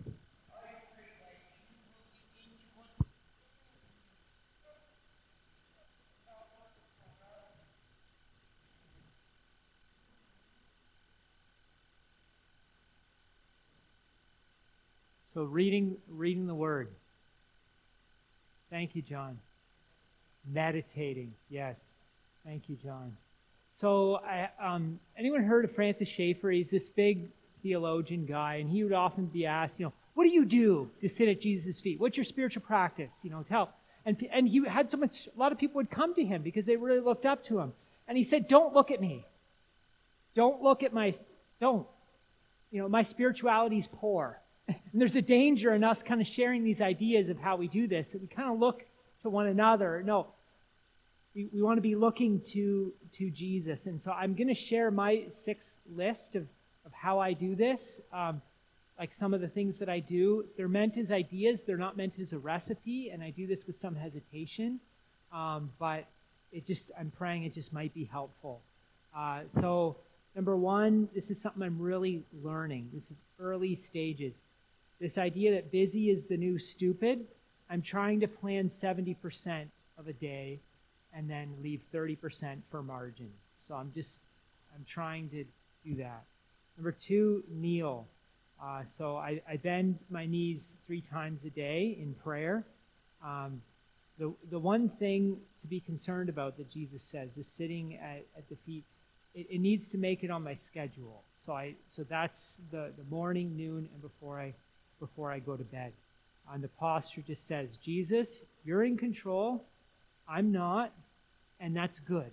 So 15.42 15.46
reading 15.46 15.96
reading 16.08 16.46
the 16.46 16.54
word. 16.54 16.86
Thank 18.70 18.94
you, 18.94 19.02
John. 19.02 19.40
Meditating. 20.48 21.32
Yes. 21.50 21.80
Thank 22.46 22.68
you, 22.68 22.76
John. 22.76 23.16
So, 23.80 24.20
I, 24.24 24.50
um, 24.62 25.00
anyone 25.18 25.42
heard 25.42 25.64
of 25.64 25.72
Francis 25.72 26.06
Schaeffer? 26.06 26.52
He's 26.52 26.70
this 26.70 26.88
big 26.88 27.28
theologian 27.60 28.24
guy, 28.24 28.56
and 28.60 28.70
he 28.70 28.84
would 28.84 28.92
often 28.92 29.26
be 29.26 29.44
asked, 29.44 29.80
you 29.80 29.86
know, 29.86 29.92
what 30.14 30.22
do 30.22 30.30
you 30.30 30.44
do 30.44 30.88
to 31.00 31.08
sit 31.08 31.26
at 31.26 31.40
Jesus' 31.40 31.80
feet? 31.80 31.98
What's 31.98 32.16
your 32.16 32.22
spiritual 32.22 32.62
practice, 32.62 33.12
you 33.24 33.30
know, 33.30 33.42
to 33.42 33.48
help? 33.48 33.72
And, 34.06 34.16
and 34.32 34.48
he 34.48 34.64
had 34.64 34.92
so 34.92 34.96
much, 34.96 35.26
a 35.26 35.36
lot 35.36 35.50
of 35.50 35.58
people 35.58 35.74
would 35.74 35.90
come 35.90 36.14
to 36.14 36.24
him 36.24 36.42
because 36.42 36.66
they 36.66 36.76
really 36.76 37.00
looked 37.00 37.26
up 37.26 37.42
to 37.46 37.58
him. 37.58 37.72
And 38.06 38.16
he 38.16 38.22
said, 38.22 38.46
don't 38.46 38.74
look 38.74 38.92
at 38.92 39.00
me. 39.00 39.24
Don't 40.36 40.62
look 40.62 40.84
at 40.84 40.92
my, 40.92 41.12
don't. 41.60 41.88
You 42.70 42.82
know, 42.82 42.88
my 42.88 43.02
spirituality's 43.02 43.88
poor. 43.88 44.38
And 44.68 44.78
there's 44.94 45.16
a 45.16 45.22
danger 45.22 45.74
in 45.74 45.84
us 45.84 46.02
kind 46.02 46.20
of 46.20 46.26
sharing 46.26 46.64
these 46.64 46.80
ideas 46.80 47.28
of 47.28 47.38
how 47.38 47.56
we 47.56 47.68
do 47.68 47.86
this, 47.86 48.12
that 48.12 48.20
we 48.20 48.28
kind 48.28 48.50
of 48.50 48.58
look 48.58 48.84
to 49.22 49.30
one 49.30 49.46
another. 49.46 50.02
No, 50.02 50.26
we, 51.34 51.48
we 51.52 51.62
want 51.62 51.78
to 51.78 51.82
be 51.82 51.94
looking 51.94 52.40
to 52.52 52.92
to 53.12 53.30
Jesus. 53.30 53.86
And 53.86 54.00
so 54.00 54.12
I'm 54.12 54.34
going 54.34 54.48
to 54.48 54.54
share 54.54 54.90
my 54.90 55.24
six 55.28 55.80
list 55.94 56.36
of, 56.36 56.46
of 56.84 56.92
how 56.92 57.18
I 57.18 57.32
do 57.32 57.54
this. 57.54 58.00
Um, 58.12 58.42
like 58.98 59.14
some 59.14 59.34
of 59.34 59.40
the 59.40 59.48
things 59.48 59.78
that 59.78 59.88
I 59.88 60.00
do, 60.00 60.44
they're 60.56 60.68
meant 60.68 60.96
as 60.96 61.10
ideas. 61.10 61.64
They're 61.64 61.76
not 61.76 61.96
meant 61.96 62.18
as 62.18 62.32
a 62.32 62.38
recipe. 62.38 63.10
And 63.10 63.22
I 63.22 63.30
do 63.30 63.46
this 63.46 63.66
with 63.66 63.76
some 63.76 63.96
hesitation. 63.96 64.80
Um, 65.32 65.70
but 65.78 66.04
it 66.52 66.66
just, 66.66 66.90
I'm 66.98 67.10
praying 67.16 67.44
it 67.44 67.54
just 67.54 67.72
might 67.72 67.94
be 67.94 68.04
helpful. 68.04 68.60
Uh, 69.16 69.40
so 69.60 69.96
number 70.36 70.56
one, 70.56 71.08
this 71.14 71.30
is 71.30 71.40
something 71.40 71.62
I'm 71.62 71.80
really 71.80 72.22
learning. 72.42 72.90
This 72.92 73.10
is 73.10 73.16
early 73.40 73.74
stages. 73.74 74.34
This 75.02 75.18
idea 75.18 75.50
that 75.56 75.72
busy 75.72 76.10
is 76.10 76.26
the 76.26 76.36
new 76.36 76.60
stupid. 76.60 77.26
I'm 77.68 77.82
trying 77.82 78.20
to 78.20 78.28
plan 78.28 78.68
70% 78.68 79.64
of 79.98 80.06
a 80.06 80.12
day 80.12 80.60
and 81.12 81.28
then 81.28 81.48
leave 81.60 81.80
30% 81.92 82.58
for 82.70 82.84
margin. 82.84 83.28
So 83.58 83.74
I'm 83.74 83.90
just, 83.92 84.20
I'm 84.72 84.86
trying 84.88 85.28
to 85.30 85.44
do 85.84 85.96
that. 85.96 86.22
Number 86.76 86.92
two, 86.92 87.42
kneel. 87.50 88.06
Uh, 88.62 88.82
so 88.96 89.16
I, 89.16 89.42
I 89.50 89.56
bend 89.56 89.98
my 90.08 90.24
knees 90.24 90.72
three 90.86 91.00
times 91.00 91.44
a 91.44 91.50
day 91.50 91.98
in 92.00 92.14
prayer. 92.22 92.64
Um, 93.24 93.60
the, 94.20 94.32
the 94.52 94.58
one 94.60 94.88
thing 94.88 95.36
to 95.62 95.66
be 95.66 95.80
concerned 95.80 96.28
about 96.28 96.56
that 96.58 96.70
Jesus 96.70 97.02
says 97.02 97.36
is 97.36 97.48
sitting 97.48 97.96
at, 97.96 98.24
at 98.38 98.48
the 98.48 98.54
feet, 98.64 98.84
it, 99.34 99.48
it 99.50 99.58
needs 99.58 99.88
to 99.88 99.98
make 99.98 100.22
it 100.22 100.30
on 100.30 100.44
my 100.44 100.54
schedule. 100.54 101.24
So 101.44 101.54
I 101.54 101.74
so 101.88 102.04
that's 102.04 102.56
the, 102.70 102.92
the 102.96 103.02
morning, 103.10 103.56
noon, 103.56 103.88
and 103.92 104.00
before 104.00 104.38
I 104.38 104.54
before 105.02 105.32
I 105.32 105.40
go 105.40 105.56
to 105.56 105.64
bed. 105.64 105.92
And 106.52 106.62
the 106.62 106.68
posture 106.68 107.22
just 107.26 107.46
says, 107.46 107.68
Jesus, 107.84 108.42
you're 108.64 108.84
in 108.84 108.96
control. 108.96 109.64
I'm 110.28 110.52
not, 110.52 110.92
and 111.60 111.76
that's 111.76 111.98
good. 111.98 112.30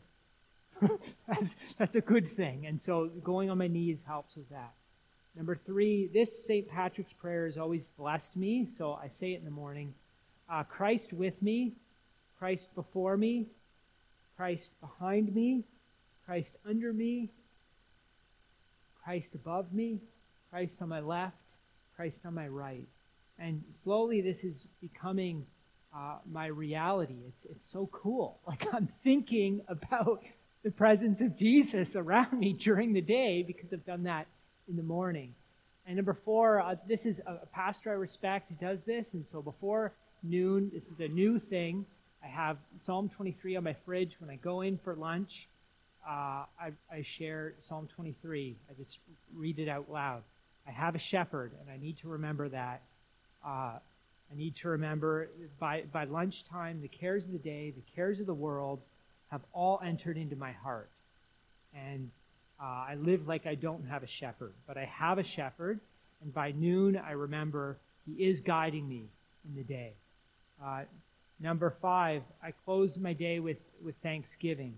that's, 1.27 1.55
that's 1.77 1.95
a 1.95 2.01
good 2.01 2.29
thing. 2.29 2.67
And 2.67 2.79
so 2.79 3.10
going 3.23 3.49
on 3.49 3.58
my 3.58 3.67
knees 3.67 4.03
helps 4.05 4.36
with 4.36 4.49
that. 4.51 4.73
Number 5.36 5.55
three, 5.55 6.10
this 6.13 6.45
St. 6.45 6.67
Patrick's 6.69 7.13
prayer 7.13 7.45
has 7.45 7.58
always 7.58 7.86
blessed 7.97 8.36
me, 8.36 8.67
so 8.67 8.93
I 8.93 9.08
say 9.08 9.34
it 9.34 9.39
in 9.39 9.45
the 9.45 9.51
morning. 9.51 9.93
Uh, 10.49 10.63
Christ 10.63 11.12
with 11.12 11.41
me, 11.41 11.73
Christ 12.38 12.73
before 12.75 13.17
me, 13.17 13.47
Christ 14.38 14.69
behind 14.79 15.34
me, 15.34 15.63
Christ 16.25 16.58
under 16.67 16.93
me, 16.93 17.29
Christ 19.03 19.34
above 19.34 19.73
me, 19.73 19.99
Christ 20.49 20.82
on 20.82 20.89
my 20.89 20.99
left, 20.99 21.36
Christ 21.99 22.21
on 22.25 22.33
my 22.33 22.47
right. 22.47 22.88
And 23.39 23.62
slowly 23.71 24.21
this 24.21 24.45
is 24.45 24.67
becoming 24.79 25.45
uh, 25.93 26.19
my 26.31 26.45
reality. 26.45 27.17
It's, 27.27 27.43
it's 27.43 27.65
so 27.65 27.89
cool. 27.91 28.39
Like 28.47 28.65
I'm 28.73 28.88
thinking 29.03 29.63
about 29.67 30.23
the 30.63 30.71
presence 30.71 31.19
of 31.19 31.38
Jesus 31.38 31.97
around 31.97 32.39
me 32.39 32.53
during 32.53 32.93
the 32.93 33.01
day 33.01 33.43
because 33.43 33.73
I've 33.73 33.85
done 33.85 34.03
that 34.03 34.27
in 34.69 34.77
the 34.77 34.83
morning. 34.83 35.35
And 35.85 35.97
number 35.97 36.13
four, 36.13 36.62
uh, 36.62 36.75
this 36.88 37.05
is 37.05 37.19
a, 37.27 37.45
pastor 37.47 37.89
I 37.89 37.95
respect 37.95 38.49
who 38.49 38.65
does 38.65 38.85
this. 38.85 39.13
And 39.13 39.27
so 39.27 39.41
before 39.41 39.91
noon, 40.23 40.71
this 40.73 40.91
is 40.91 41.01
a 41.01 41.09
new 41.09 41.38
thing. 41.38 41.85
I 42.23 42.27
have 42.27 42.55
Psalm 42.77 43.09
23 43.09 43.57
on 43.57 43.65
my 43.65 43.75
fridge. 43.85 44.15
When 44.21 44.29
I 44.29 44.38
go 44.38 44.62
in 44.62 44.77
for 44.77 44.95
lunch, 44.95 45.49
uh, 46.07 46.45
I, 46.62 46.71
I 46.89 47.01
share 47.01 47.55
Psalm 47.59 47.89
23. 47.93 48.55
I 48.69 48.73
just 48.81 48.99
read 49.35 49.59
it 49.59 49.67
out 49.67 49.91
loud. 49.91 50.23
I 50.69 50.71
have 50.71 50.93
a 50.93 50.99
shepherd, 50.99 51.51
and 51.60 51.69
I 51.71 51.84
need 51.84 51.97
to 51.99 52.10
remember 52.10 52.47
that. 52.49 52.82
Uh, 53.43 53.79
I 54.32 54.36
need 54.36 54.55
to 54.58 54.69
remember 54.69 55.29
by, 55.60 55.84
by 55.91 56.03
lunchtime, 56.03 56.79
the 56.82 56.88
cares 56.88 57.25
of 57.25 57.32
the 57.32 57.39
day, 57.39 57.71
the 57.71 57.95
cares 57.95 58.19
of 58.19 58.27
the 58.27 58.36
world 58.36 58.79
have 59.32 59.41
all 59.51 59.82
entered 59.84 60.15
into 60.15 60.36
my 60.36 60.51
heart. 60.51 60.89
And 61.73 62.12
uh, 62.62 62.86
I 62.89 62.95
live 62.99 63.27
like 63.27 63.47
I 63.47 63.55
don't 63.55 63.88
have 63.88 64.03
a 64.03 64.08
shepherd, 64.08 64.53
but 64.67 64.77
I 64.77 64.86
have 64.86 65.17
a 65.17 65.23
shepherd, 65.23 65.79
and 66.21 66.32
by 66.32 66.51
noon, 66.51 66.97
I 66.97 67.12
remember 67.12 67.77
he 68.05 68.23
is 68.23 68.39
guiding 68.39 68.88
me 68.88 69.05
in 69.47 69.55
the 69.55 69.63
day. 69.63 69.93
Uh, 70.63 70.82
number 71.39 71.73
five, 71.82 72.21
I 72.43 72.51
close 72.65 72.99
my 72.99 73.13
day 73.13 73.39
with, 73.39 73.58
with 73.84 73.95
thanksgiving. 74.03 74.75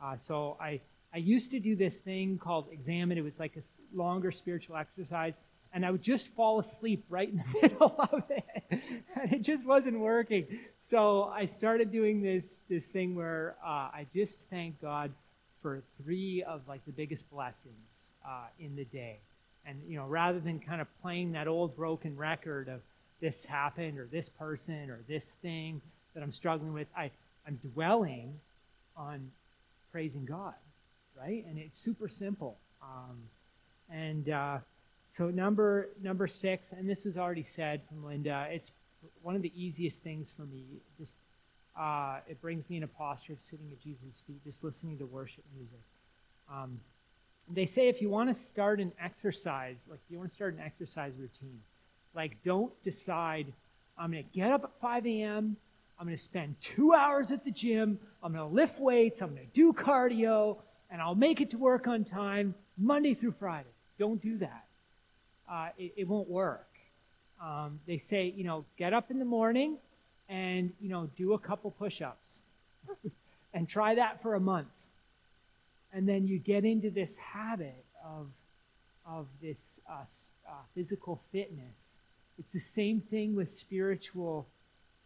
Uh, 0.00 0.18
so 0.18 0.56
I, 0.60 0.80
I 1.14 1.18
used 1.18 1.50
to 1.50 1.60
do 1.60 1.76
this 1.76 2.00
thing 2.00 2.38
called 2.38 2.68
examen. 2.72 3.18
It 3.18 3.24
was 3.24 3.38
like 3.38 3.56
a 3.56 3.62
longer 3.96 4.32
spiritual 4.32 4.76
exercise 4.76 5.38
and 5.74 5.86
I 5.86 5.90
would 5.90 6.02
just 6.02 6.28
fall 6.28 6.60
asleep 6.60 7.04
right 7.08 7.28
in 7.28 7.38
the 7.38 7.62
middle 7.62 7.94
of 7.98 8.22
it. 8.30 8.44
and 8.70 9.32
it 9.32 9.42
just 9.42 9.64
wasn't 9.64 9.98
working. 9.98 10.46
So 10.78 11.24
I 11.24 11.46
started 11.46 11.90
doing 11.90 12.22
this 12.22 12.60
this 12.68 12.88
thing 12.88 13.14
where 13.14 13.54
uh, 13.64 13.88
I 13.92 14.06
just 14.14 14.38
thank 14.50 14.80
God 14.80 15.12
for 15.62 15.82
three 16.02 16.42
of 16.42 16.60
like 16.68 16.84
the 16.84 16.92
biggest 16.92 17.30
blessings 17.30 18.10
uh, 18.26 18.46
in 18.58 18.76
the 18.76 18.84
day. 18.84 19.18
And 19.64 19.80
you 19.88 19.96
know, 19.96 20.06
rather 20.06 20.40
than 20.40 20.58
kind 20.58 20.80
of 20.80 20.88
playing 21.02 21.32
that 21.32 21.48
old 21.48 21.76
broken 21.76 22.16
record 22.16 22.68
of 22.68 22.80
this 23.20 23.44
happened 23.44 23.98
or 23.98 24.08
this 24.10 24.28
person 24.28 24.90
or 24.90 24.98
this 25.08 25.30
thing 25.42 25.80
that 26.14 26.22
I'm 26.22 26.32
struggling 26.32 26.72
with, 26.72 26.88
I, 26.96 27.10
I'm 27.46 27.58
dwelling 27.72 28.34
on 28.96 29.30
praising 29.92 30.24
God, 30.24 30.54
right? 31.22 31.44
And 31.48 31.58
it's 31.58 31.78
super 31.78 32.08
simple. 32.08 32.56
Um, 32.82 33.18
and 33.90 34.28
uh, 34.28 34.58
so 35.08 35.30
number 35.30 35.88
number 36.02 36.26
six, 36.26 36.72
and 36.72 36.88
this 36.88 37.04
was 37.04 37.16
already 37.16 37.42
said 37.42 37.82
from 37.88 38.04
Linda, 38.04 38.48
it's 38.50 38.72
one 39.22 39.36
of 39.36 39.42
the 39.42 39.52
easiest 39.56 40.02
things 40.02 40.28
for 40.36 40.42
me. 40.42 40.64
Just 40.98 41.16
uh, 41.78 42.18
it 42.28 42.40
brings 42.40 42.68
me 42.68 42.76
in 42.76 42.82
a 42.82 42.88
posture 42.88 43.32
of 43.32 43.42
sitting 43.42 43.68
at 43.70 43.80
Jesus' 43.80 44.22
feet, 44.26 44.42
just 44.44 44.64
listening 44.64 44.98
to 44.98 45.06
worship 45.06 45.44
music. 45.56 45.80
Um, 46.50 46.80
they 47.52 47.66
say 47.66 47.88
if 47.88 48.00
you 48.00 48.08
want 48.08 48.34
to 48.34 48.40
start 48.40 48.80
an 48.80 48.92
exercise, 49.00 49.86
like 49.90 50.00
if 50.06 50.10
you 50.10 50.18
want 50.18 50.30
to 50.30 50.34
start 50.34 50.54
an 50.54 50.60
exercise 50.60 51.12
routine, 51.18 51.60
like 52.14 52.36
don't 52.44 52.72
decide 52.84 53.52
I'm 53.98 54.10
going 54.10 54.24
to 54.24 54.30
get 54.38 54.50
up 54.50 54.64
at 54.64 54.70
5 54.80 55.06
a.m. 55.06 55.56
I'm 55.98 56.06
going 56.06 56.16
to 56.16 56.22
spend 56.22 56.56
two 56.60 56.94
hours 56.94 57.30
at 57.30 57.44
the 57.44 57.50
gym. 57.50 57.98
I'm 58.22 58.32
going 58.32 58.48
to 58.48 58.54
lift 58.54 58.80
weights. 58.80 59.22
I'm 59.22 59.34
going 59.34 59.46
to 59.46 59.52
do 59.52 59.72
cardio, 59.72 60.56
and 60.92 61.02
I'll 61.02 61.16
make 61.16 61.40
it 61.40 61.50
to 61.50 61.58
work 61.58 61.88
on 61.88 62.04
time 62.04 62.54
Monday 62.78 63.14
through 63.14 63.34
Friday. 63.40 63.68
Don't 63.98 64.22
do 64.22 64.38
that 64.38 64.64
uh, 65.52 65.68
it, 65.78 65.92
it, 65.96 66.08
won't 66.08 66.28
work. 66.28 66.66
Um, 67.42 67.80
they 67.86 67.98
say, 67.98 68.32
you 68.34 68.44
know, 68.44 68.64
get 68.78 68.94
up 68.94 69.10
in 69.10 69.18
the 69.18 69.24
morning 69.24 69.76
and, 70.28 70.72
you 70.80 70.88
know, 70.88 71.10
do 71.16 71.34
a 71.34 71.38
couple 71.38 71.70
push 71.72 72.00
ups 72.00 72.38
and 73.54 73.68
try 73.68 73.94
that 73.94 74.22
for 74.22 74.34
a 74.34 74.40
month. 74.40 74.68
And 75.92 76.08
then 76.08 76.26
you 76.26 76.38
get 76.38 76.64
into 76.64 76.90
this 76.90 77.18
habit 77.18 77.84
of, 78.04 78.28
of 79.06 79.26
this 79.42 79.80
uh, 79.90 80.04
uh, 80.48 80.52
physical 80.74 81.20
fitness. 81.32 81.98
It's 82.38 82.54
the 82.54 82.60
same 82.60 83.00
thing 83.00 83.36
with 83.36 83.52
spiritual, 83.52 84.46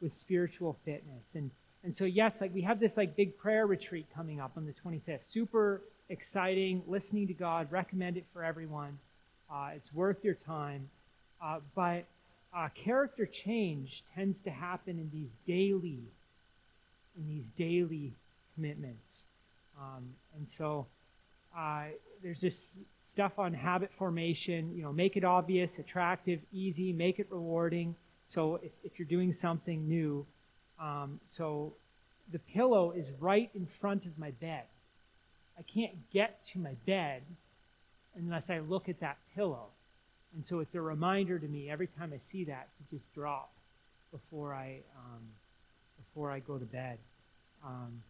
with 0.00 0.14
spiritual 0.14 0.76
fitness. 0.84 1.34
And, 1.34 1.50
and 1.86 1.96
so, 1.96 2.04
yes, 2.04 2.40
like 2.40 2.52
we 2.52 2.62
have 2.62 2.80
this 2.80 2.96
like 2.96 3.14
big 3.14 3.38
prayer 3.38 3.64
retreat 3.64 4.06
coming 4.12 4.40
up 4.40 4.50
on 4.56 4.66
the 4.66 4.72
25th. 4.72 5.24
Super 5.24 5.82
exciting, 6.08 6.82
listening 6.88 7.28
to 7.28 7.32
God, 7.32 7.70
recommend 7.70 8.16
it 8.16 8.24
for 8.32 8.42
everyone. 8.42 8.98
Uh, 9.48 9.68
it's 9.76 9.94
worth 9.94 10.24
your 10.24 10.34
time. 10.34 10.90
Uh, 11.40 11.60
but 11.76 12.04
uh, 12.52 12.70
character 12.74 13.24
change 13.24 14.02
tends 14.16 14.40
to 14.40 14.50
happen 14.50 14.98
in 14.98 15.08
these 15.12 15.36
daily, 15.46 16.00
in 17.16 17.28
these 17.28 17.50
daily 17.50 18.12
commitments. 18.56 19.24
Um, 19.80 20.08
and 20.34 20.48
so 20.48 20.86
uh, 21.56 21.84
there's 22.20 22.40
this 22.40 22.70
stuff 23.04 23.38
on 23.38 23.54
habit 23.54 23.92
formation. 23.92 24.74
You 24.74 24.82
know, 24.82 24.92
make 24.92 25.16
it 25.16 25.22
obvious, 25.22 25.78
attractive, 25.78 26.40
easy, 26.52 26.92
make 26.92 27.20
it 27.20 27.28
rewarding. 27.30 27.94
So 28.26 28.56
if, 28.56 28.72
if 28.82 28.98
you're 28.98 29.06
doing 29.06 29.32
something 29.32 29.88
new, 29.88 30.26
um, 30.80 31.20
so 31.26 31.72
the 32.32 32.38
pillow 32.38 32.92
is 32.92 33.10
right 33.20 33.50
in 33.54 33.66
front 33.80 34.04
of 34.06 34.18
my 34.18 34.30
bed. 34.32 34.64
I 35.58 35.62
can't 35.62 35.94
get 36.12 36.40
to 36.52 36.58
my 36.58 36.74
bed 36.86 37.22
unless 38.16 38.50
I 38.50 38.58
look 38.58 38.88
at 38.88 39.00
that 39.00 39.18
pillow. 39.34 39.66
And 40.34 40.44
so 40.44 40.60
it's 40.60 40.74
a 40.74 40.80
reminder 40.80 41.38
to 41.38 41.48
me 41.48 41.70
every 41.70 41.86
time 41.86 42.12
I 42.14 42.18
see 42.18 42.44
that 42.44 42.68
to 42.76 42.96
just 42.96 43.12
drop 43.14 43.52
before 44.10 44.54
I 44.54 44.80
um, 44.96 45.22
before 45.98 46.30
I 46.30 46.40
go 46.40 46.58
to 46.58 46.64
bed. 46.64 46.98
Um, 47.64 48.02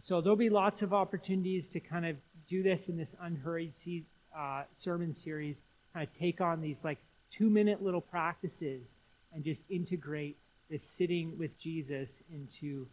so 0.00 0.20
there'll 0.20 0.36
be 0.36 0.50
lots 0.50 0.82
of 0.82 0.94
opportunities 0.94 1.68
to 1.70 1.80
kind 1.80 2.06
of 2.06 2.16
do 2.48 2.62
this 2.62 2.88
in 2.88 2.96
this 2.96 3.14
unhurried 3.20 3.76
se- 3.76 4.04
uh, 4.36 4.62
sermon 4.72 5.12
series. 5.12 5.62
Kind 5.92 6.08
of 6.08 6.18
take 6.18 6.40
on 6.40 6.62
these 6.62 6.84
like 6.84 6.98
two 7.30 7.50
minute 7.50 7.82
little 7.82 8.00
practices 8.00 8.94
and 9.34 9.44
just 9.44 9.64
integrate 9.70 10.36
this 10.72 10.84
sitting 10.84 11.38
with 11.38 11.58
Jesus 11.60 12.22
into 12.32 12.86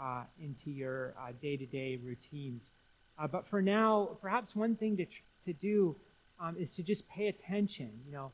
uh, 0.00 0.22
into 0.42 0.70
your 0.70 1.14
day 1.40 1.56
to 1.56 1.66
day 1.66 1.98
routines. 2.02 2.70
Uh, 3.18 3.26
but 3.26 3.46
for 3.46 3.62
now, 3.62 4.10
perhaps 4.20 4.56
one 4.56 4.74
thing 4.74 4.96
to 4.96 5.06
to 5.44 5.52
do 5.52 5.94
um, 6.40 6.56
is 6.58 6.72
to 6.72 6.82
just 6.82 7.08
pay 7.08 7.28
attention. 7.28 7.90
You 8.06 8.12
know, 8.12 8.32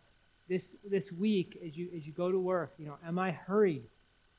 this 0.49 0.77
this 0.89 1.13
week 1.13 1.61
as 1.67 1.77
you 1.77 1.89
as 1.97 2.07
you 2.07 2.13
go 2.13 2.31
to 2.31 2.39
work, 2.39 2.73
you 2.79 2.87
know, 2.87 2.97
am 3.07 3.19
I 3.19 3.33
hurried? 3.33 3.83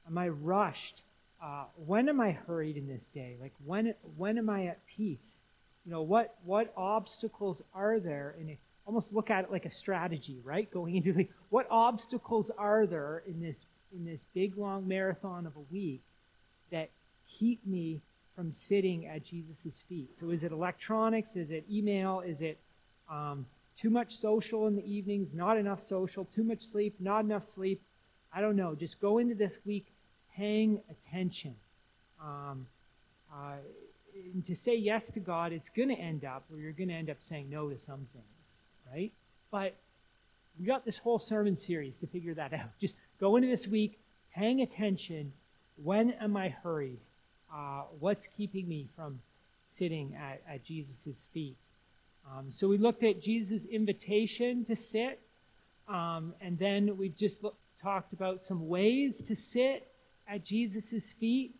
Am 0.08 0.17
I 0.17 0.30
rushed? 0.30 1.02
Uh, 1.41 1.65
when 1.86 2.08
am 2.08 2.21
I 2.21 2.32
hurried 2.32 2.78
in 2.78 2.88
this 2.88 3.08
day? 3.08 3.36
Like 3.41 3.54
when 3.65 3.93
when 4.17 4.38
am 4.38 4.49
I 4.49 4.67
at 4.67 4.86
peace? 4.88 5.41
You 5.86 5.91
know, 5.91 6.02
what 6.02 6.36
what 6.45 6.73
obstacles 6.78 7.62
are 7.73 7.99
there? 7.99 8.36
And 8.39 8.58
almost 8.86 9.13
look 9.13 9.30
at 9.30 9.45
it 9.45 9.52
like 9.52 9.65
a 9.65 9.71
strategy, 9.71 10.39
right? 10.43 10.71
Going 10.71 10.95
into 10.95 11.13
like 11.13 11.30
what 11.49 11.67
obstacles 11.69 12.52
are 12.58 12.86
there 12.86 13.23
in 13.28 13.41
this 13.41 13.65
in 13.95 14.06
this 14.06 14.25
big 14.34 14.58
long 14.58 14.88
marathon 14.88 15.45
of 15.45 15.56
a 15.56 15.73
week 15.73 16.01
that 16.71 16.89
keep 17.27 17.65
me 17.65 18.01
from 18.36 18.51
sitting 18.51 19.06
at 19.08 19.23
Jesus' 19.23 19.84
feet. 19.88 20.17
So 20.17 20.29
is 20.29 20.43
it 20.43 20.51
electronics? 20.51 21.36
Is 21.36 21.51
it 21.51 21.65
email? 21.71 22.21
Is 22.21 22.41
it 22.41 22.58
um, 23.10 23.45
too 23.79 23.89
much 23.89 24.15
social 24.15 24.67
in 24.67 24.75
the 24.75 24.91
evenings? 24.91 25.36
Not 25.36 25.58
enough 25.58 25.82
social? 25.82 26.25
Too 26.25 26.43
much 26.43 26.63
sleep? 26.65 26.95
Not 26.99 27.25
enough 27.25 27.45
sleep? 27.45 27.82
I 28.34 28.41
don't 28.41 28.56
know. 28.56 28.73
Just 28.75 28.99
go 28.99 29.19
into 29.19 29.36
this 29.36 29.60
week 29.65 29.86
paying 30.36 30.82
attention. 30.89 31.56
Um, 32.21 32.65
uh, 33.32 33.58
and 34.34 34.43
to 34.45 34.56
say 34.56 34.75
yes 34.75 35.08
to 35.12 35.19
God, 35.19 35.53
it's 35.53 35.69
going 35.69 35.89
to 35.89 35.95
end 35.95 36.25
up 36.25 36.43
where 36.49 36.60
you're 36.60 36.71
going 36.71 36.89
to 36.89 36.95
end 36.95 37.10
up 37.10 37.17
saying 37.19 37.49
no 37.49 37.69
to 37.69 37.77
some 37.77 38.08
things, 38.13 38.63
right? 38.91 39.12
But 39.51 39.75
we 40.60 40.65
got 40.65 40.86
this 40.86 40.97
whole 40.97 41.19
sermon 41.19 41.58
series 41.58 41.97
to 41.99 42.08
figure 42.08 42.34
that 42.36 42.53
out. 42.53 42.69
Just 42.82 42.95
go 43.23 43.36
into 43.38 43.47
this 43.47 43.67
week 43.67 43.99
paying 44.36 44.62
attention. 44.62 45.31
When 45.83 46.12
am 46.12 46.36
I 46.36 46.49
hurried? 46.49 46.99
uh, 47.53 47.83
what's 47.99 48.27
keeping 48.36 48.67
me 48.67 48.88
from 48.95 49.19
sitting 49.67 50.15
at, 50.15 50.41
at 50.51 50.63
Jesus' 50.63 51.27
feet. 51.33 51.55
Um, 52.31 52.47
so 52.51 52.67
we 52.67 52.77
looked 52.77 53.03
at 53.03 53.21
Jesus' 53.21 53.65
invitation 53.65 54.65
to 54.65 54.75
sit, 54.75 55.19
um, 55.88 56.33
and 56.41 56.57
then 56.57 56.97
we 56.97 57.09
just 57.09 57.43
look, 57.43 57.55
talked 57.81 58.13
about 58.13 58.41
some 58.41 58.67
ways 58.67 59.21
to 59.23 59.36
sit 59.36 59.88
at 60.27 60.43
Jesus' 60.45 61.09
feet. 61.19 61.53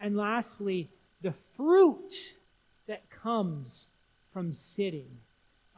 And 0.00 0.16
lastly, 0.16 0.88
the 1.22 1.34
fruit 1.56 2.14
that 2.86 3.08
comes 3.10 3.86
from 4.32 4.52
sitting. 4.52 5.08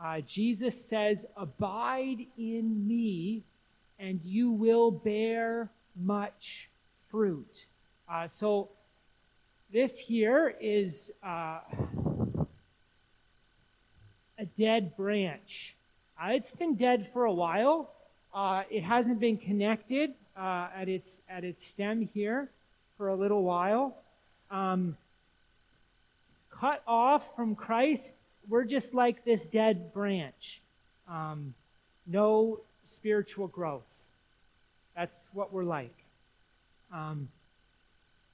Uh, 0.02 0.20
Jesus 0.20 0.82
says, 0.84 1.24
Abide 1.36 2.26
in 2.36 2.88
me, 2.88 3.42
and 3.98 4.20
you 4.24 4.50
will 4.50 4.90
bear 4.90 5.70
much 5.96 6.68
fruit. 7.10 7.66
Uh, 8.10 8.28
so 8.28 8.68
this 9.72 9.98
here 9.98 10.54
is 10.60 11.10
uh, 11.24 11.58
a 14.38 14.44
dead 14.58 14.96
branch. 14.96 15.74
Uh, 16.20 16.28
it's 16.28 16.50
been 16.50 16.74
dead 16.74 17.08
for 17.12 17.24
a 17.24 17.32
while. 17.32 17.90
Uh, 18.34 18.62
it 18.70 18.82
hasn't 18.82 19.20
been 19.20 19.36
connected 19.36 20.12
uh, 20.36 20.68
at 20.76 20.88
its 20.88 21.22
at 21.28 21.44
its 21.44 21.66
stem 21.66 22.08
here 22.14 22.48
for 22.96 23.08
a 23.08 23.14
little 23.14 23.42
while. 23.42 23.96
Um, 24.50 24.96
cut 26.50 26.82
off 26.86 27.34
from 27.36 27.54
Christ, 27.54 28.14
we're 28.48 28.64
just 28.64 28.94
like 28.94 29.24
this 29.24 29.46
dead 29.46 29.92
branch. 29.92 30.60
Um, 31.08 31.54
no 32.06 32.60
spiritual 32.84 33.48
growth. 33.48 33.82
That's 34.96 35.28
what 35.32 35.52
we're 35.52 35.64
like. 35.64 35.94
Um, 36.92 37.28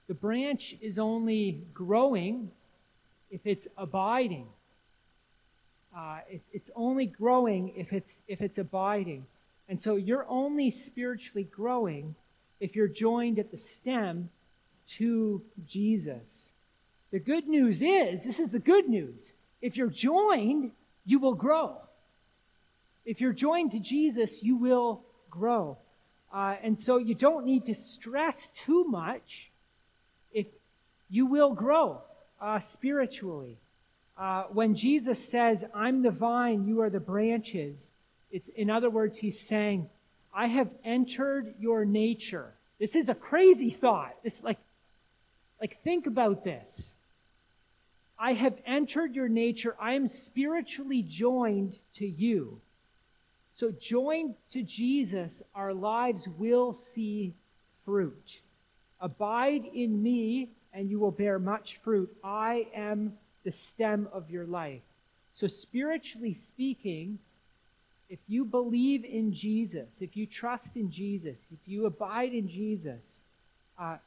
the 0.08 0.14
branch 0.14 0.76
is 0.80 0.98
only 0.98 1.62
growing 1.72 2.50
if 3.30 3.46
it's 3.46 3.68
abiding. 3.78 4.46
Uh, 5.96 6.18
it's, 6.28 6.48
it's 6.52 6.70
only 6.76 7.06
growing 7.06 7.72
if 7.76 7.92
it's, 7.92 8.22
if 8.28 8.40
it's 8.40 8.58
abiding. 8.58 9.24
And 9.68 9.80
so 9.80 9.96
you're 9.96 10.26
only 10.28 10.70
spiritually 10.70 11.44
growing 11.44 12.14
if 12.58 12.76
you're 12.76 12.88
joined 12.88 13.38
at 13.38 13.50
the 13.50 13.58
stem 13.58 14.28
to 14.98 15.42
Jesus. 15.66 16.52
The 17.12 17.18
good 17.18 17.48
news 17.48 17.82
is 17.82 18.24
this 18.24 18.40
is 18.40 18.52
the 18.52 18.58
good 18.58 18.88
news. 18.88 19.32
If 19.62 19.76
you're 19.76 19.88
joined, 19.88 20.72
you 21.06 21.18
will 21.18 21.34
grow. 21.34 21.76
If 23.04 23.20
you're 23.20 23.32
joined 23.32 23.72
to 23.72 23.80
Jesus, 23.80 24.42
you 24.42 24.56
will 24.56 25.02
grow. 25.30 25.78
Uh, 26.32 26.56
and 26.62 26.78
so 26.78 26.98
you 26.98 27.14
don't 27.14 27.44
need 27.44 27.66
to 27.66 27.74
stress 27.74 28.48
too 28.64 28.84
much 28.84 29.50
if 30.32 30.46
you 31.08 31.26
will 31.26 31.52
grow 31.52 32.02
uh, 32.40 32.60
spiritually. 32.60 33.56
Uh, 34.16 34.44
when 34.52 34.74
Jesus 34.74 35.18
says, 35.18 35.64
I'm 35.74 36.02
the 36.02 36.10
vine, 36.10 36.68
you 36.68 36.82
are 36.82 36.90
the 36.90 37.00
branches, 37.00 37.90
it's 38.30 38.48
in 38.48 38.70
other 38.70 38.90
words, 38.90 39.18
he's 39.18 39.40
saying, 39.40 39.88
I 40.32 40.46
have 40.46 40.68
entered 40.84 41.54
your 41.58 41.84
nature. 41.84 42.52
This 42.78 42.94
is 42.94 43.08
a 43.08 43.14
crazy 43.14 43.70
thought. 43.70 44.14
This 44.22 44.44
like, 44.44 44.58
like 45.60 45.76
think 45.78 46.06
about 46.06 46.44
this. 46.44 46.94
I 48.18 48.34
have 48.34 48.54
entered 48.66 49.14
your 49.14 49.28
nature. 49.28 49.74
I 49.80 49.94
am 49.94 50.06
spiritually 50.06 51.02
joined 51.02 51.76
to 51.96 52.06
you. 52.06 52.60
So, 53.60 53.70
joined 53.72 54.36
to 54.52 54.62
Jesus, 54.62 55.42
our 55.54 55.74
lives 55.74 56.26
will 56.38 56.72
see 56.72 57.34
fruit. 57.84 58.38
Abide 59.02 59.66
in 59.74 60.02
me, 60.02 60.48
and 60.72 60.88
you 60.88 60.98
will 60.98 61.10
bear 61.10 61.38
much 61.38 61.78
fruit. 61.84 62.10
I 62.24 62.68
am 62.74 63.18
the 63.44 63.52
stem 63.52 64.08
of 64.14 64.30
your 64.30 64.46
life. 64.46 64.80
So, 65.34 65.46
spiritually 65.46 66.32
speaking, 66.32 67.18
if 68.08 68.18
you 68.28 68.46
believe 68.46 69.04
in 69.04 69.34
Jesus, 69.34 70.00
if 70.00 70.16
you 70.16 70.24
trust 70.24 70.74
in 70.74 70.90
Jesus, 70.90 71.36
if 71.52 71.58
you 71.66 71.84
abide 71.84 72.32
in 72.32 72.48
Jesus, 72.48 73.20
uh, 73.78 73.98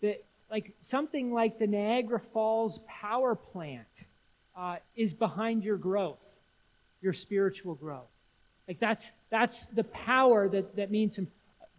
that 0.00 0.24
like 0.50 0.72
something 0.80 1.30
like 1.30 1.58
the 1.58 1.66
Niagara 1.66 2.20
Falls 2.20 2.80
power 2.88 3.34
plant 3.34 3.84
uh, 4.56 4.76
is 4.96 5.12
behind 5.12 5.62
your 5.62 5.76
growth, 5.76 6.24
your 7.02 7.12
spiritual 7.12 7.74
growth. 7.74 8.08
Like 8.66 8.78
that's 8.80 9.10
that's 9.30 9.66
the 9.66 9.84
power 9.84 10.48
that 10.48 10.76
that 10.76 10.90
means 10.90 11.16
some 11.16 11.28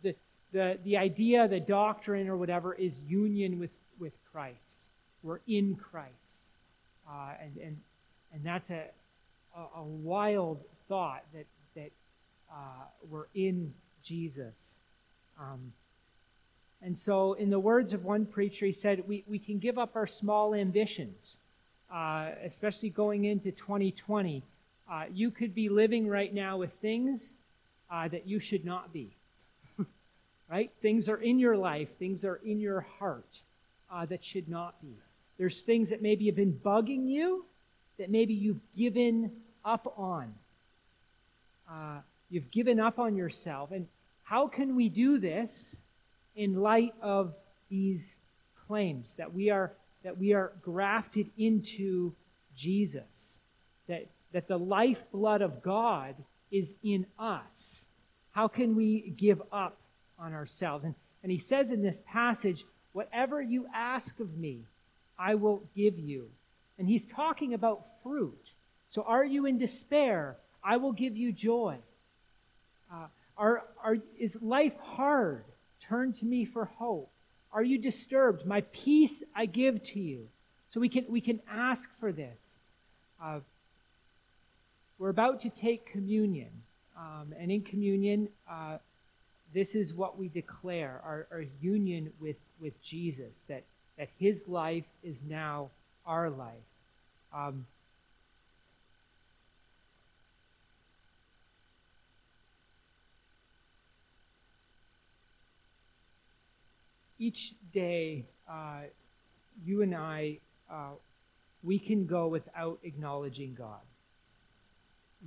the 0.03 0.15
the 0.51 0.77
the 0.83 0.97
idea, 0.97 1.47
the 1.47 1.59
doctrine 1.59 2.27
or 2.27 2.37
whatever 2.37 2.73
is 2.73 2.99
union 3.07 3.59
with 3.59 3.71
with 3.99 4.13
Christ. 4.31 4.81
We're 5.23 5.39
in 5.47 5.75
Christ, 5.75 6.43
uh, 7.09 7.31
and 7.41 7.57
and 7.57 7.77
and 8.33 8.43
that's 8.43 8.69
a, 8.69 8.83
a, 9.55 9.79
a 9.79 9.83
wild 9.83 10.59
thought 10.87 11.23
that 11.33 11.45
that 11.75 11.91
uh, 12.51 12.85
we're 13.09 13.27
in 13.33 13.73
Jesus. 14.03 14.77
Um, 15.39 15.73
and 16.81 16.97
so, 16.97 17.33
in 17.33 17.49
the 17.49 17.59
words 17.59 17.93
of 17.93 18.05
one 18.05 18.25
preacher, 18.25 18.65
he 18.65 18.71
said, 18.71 19.07
We, 19.07 19.23
we 19.27 19.39
can 19.39 19.57
give 19.57 19.77
up 19.77 19.95
our 19.95 20.05
small 20.05 20.53
ambitions, 20.53 21.37
uh, 21.91 22.29
especially 22.43 22.89
going 22.89 23.25
into 23.25 23.51
2020. 23.51 24.43
Uh, 24.89 25.05
you 25.11 25.31
could 25.31 25.55
be 25.55 25.69
living 25.69 26.07
right 26.07 26.33
now 26.33 26.57
with 26.57 26.71
things 26.81 27.33
uh, 27.91 28.07
that 28.07 28.27
you 28.27 28.39
should 28.39 28.65
not 28.65 28.93
be. 28.93 29.15
right? 30.49 30.71
Things 30.81 31.09
are 31.09 31.17
in 31.17 31.39
your 31.39 31.57
life, 31.57 31.89
things 31.97 32.23
are 32.23 32.39
in 32.45 32.59
your 32.59 32.81
heart 32.99 33.39
uh, 33.91 34.05
that 34.05 34.23
should 34.23 34.47
not 34.47 34.79
be. 34.81 34.93
There's 35.37 35.61
things 35.61 35.89
that 35.89 36.01
maybe 36.01 36.27
have 36.27 36.35
been 36.35 36.59
bugging 36.63 37.09
you 37.09 37.45
that 37.97 38.09
maybe 38.09 38.33
you've 38.33 38.61
given 38.77 39.31
up 39.63 39.93
on. 39.97 40.33
Uh, 41.69 41.99
you've 42.29 42.51
given 42.51 42.79
up 42.79 42.99
on 42.99 43.15
yourself. 43.15 43.71
And 43.71 43.87
how 44.23 44.47
can 44.47 44.75
we 44.75 44.89
do 44.89 45.17
this? 45.17 45.75
in 46.35 46.61
light 46.61 46.93
of 47.01 47.33
these 47.69 48.17
claims 48.67 49.13
that 49.13 49.33
we 49.33 49.49
are 49.49 49.71
that 50.03 50.17
we 50.17 50.33
are 50.33 50.51
grafted 50.61 51.27
into 51.35 52.13
Jesus, 52.55 53.39
that, 53.87 54.05
that 54.35 54.49
the 54.49 54.59
lifeblood 54.59 55.41
of 55.41 55.63
God 55.63 56.13
is 56.51 56.75
in 56.83 57.05
us. 57.17 57.85
How 58.33 58.49
can 58.49 58.75
we 58.75 59.13
give 59.15 59.41
up 59.49 59.77
on 60.19 60.33
ourselves? 60.33 60.83
And, 60.83 60.93
and 61.23 61.31
he 61.31 61.37
says 61.37 61.71
in 61.71 61.81
this 61.81 62.01
passage, 62.05 62.65
Whatever 62.91 63.41
you 63.41 63.65
ask 63.73 64.19
of 64.19 64.37
me, 64.37 64.59
I 65.17 65.35
will 65.35 65.63
give 65.73 65.97
you. 65.97 66.29
And 66.77 66.85
he's 66.85 67.05
talking 67.05 67.53
about 67.53 67.85
fruit. 68.03 68.51
So 68.89 69.03
are 69.03 69.23
you 69.23 69.45
in 69.45 69.57
despair? 69.57 70.35
I 70.61 70.77
will 70.77 70.91
give 70.91 71.15
you 71.15 71.31
joy. 71.31 71.77
Uh, 72.93 73.07
are, 73.37 73.63
are, 73.81 73.97
is 74.19 74.41
life 74.41 74.77
hard? 74.79 75.45
Turn 75.81 76.11
to 76.11 76.25
me 76.25 76.43
for 76.43 76.65
hope. 76.65 77.09
Are 77.53 77.63
you 77.63 77.77
disturbed? 77.77 78.45
My 78.45 78.61
peace 78.73 79.23
I 79.33 79.45
give 79.45 79.81
to 79.91 79.99
you. 80.01 80.27
So 80.71 80.81
we 80.81 80.89
can, 80.89 81.05
we 81.07 81.21
can 81.21 81.39
ask 81.49 81.89
for 82.01 82.11
this. 82.11 82.55
Uh, 83.23 83.39
we're 84.97 85.09
about 85.09 85.41
to 85.41 85.49
take 85.49 85.85
communion. 85.91 86.49
Um, 86.97 87.33
and 87.37 87.51
in 87.51 87.61
communion, 87.61 88.29
uh, 88.49 88.77
this 89.53 89.75
is 89.75 89.93
what 89.93 90.17
we 90.17 90.29
declare 90.29 91.01
our, 91.03 91.27
our 91.31 91.45
union 91.61 92.11
with, 92.19 92.37
with 92.59 92.81
Jesus, 92.81 93.43
that, 93.47 93.63
that 93.97 94.09
his 94.17 94.47
life 94.47 94.85
is 95.03 95.19
now 95.27 95.69
our 96.05 96.29
life. 96.29 96.53
Um, 97.33 97.65
each 107.19 107.53
day, 107.73 108.25
uh, 108.49 108.81
you 109.65 109.81
and 109.81 109.95
I, 109.95 110.39
uh, 110.71 110.91
we 111.63 111.79
can 111.79 112.05
go 112.05 112.27
without 112.27 112.79
acknowledging 112.83 113.55
God. 113.55 113.81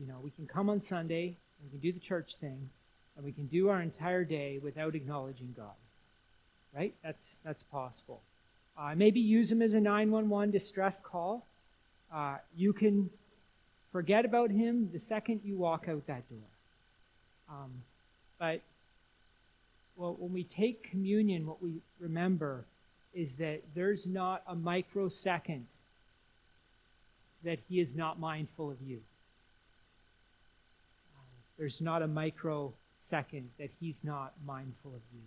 You 0.01 0.07
know, 0.07 0.17
we 0.23 0.31
can 0.31 0.47
come 0.47 0.71
on 0.71 0.81
Sunday, 0.81 1.37
we 1.63 1.71
can 1.71 1.81
do 1.81 1.93
the 1.93 2.05
church 2.05 2.37
thing, 2.37 2.71
and 3.17 3.25
we 3.25 3.33
can 3.33 3.47
do 3.47 3.69
our 3.69 3.81
entire 3.81 4.25
day 4.25 4.59
without 4.63 4.95
acknowledging 4.95 5.55
God. 5.57 5.75
Right? 6.75 6.95
That's 7.03 7.37
that's 7.45 7.63
possible. 7.65 8.21
Uh, 8.79 8.95
maybe 8.95 9.19
use 9.19 9.51
Him 9.51 9.61
as 9.63 9.75
a 9.75 9.81
911 9.81 10.53
distress 10.53 11.01
call. 11.01 11.45
Uh, 12.15 12.37
you 12.57 12.73
can 12.73 13.11
forget 13.91 14.25
about 14.25 14.51
Him 14.51 14.91
the 14.93 15.01
second 15.01 15.41
you 15.45 15.57
walk 15.57 15.89
out 15.89 16.07
that 16.07 16.29
door. 16.29 16.39
Um, 17.51 17.71
but 18.39 18.61
well, 19.97 20.15
when 20.17 20.33
we 20.33 20.45
take 20.45 20.89
communion, 20.91 21.47
what 21.47 21.61
we 21.61 21.81
remember 21.99 22.65
is 23.13 23.35
that 23.37 23.63
there's 23.75 24.07
not 24.07 24.43
a 24.47 24.55
microsecond 24.55 25.67
that 27.43 27.59
he 27.69 27.81
is 27.81 27.97
not 27.97 28.21
mindful 28.21 28.71
of 28.71 28.77
you. 28.87 29.01
There's 31.59 31.81
not 31.81 32.03
a 32.03 32.07
microsecond 32.07 33.51
that 33.59 33.71
he's 33.81 34.05
not 34.05 34.33
mindful 34.47 34.95
of 34.95 35.03
you. 35.13 35.23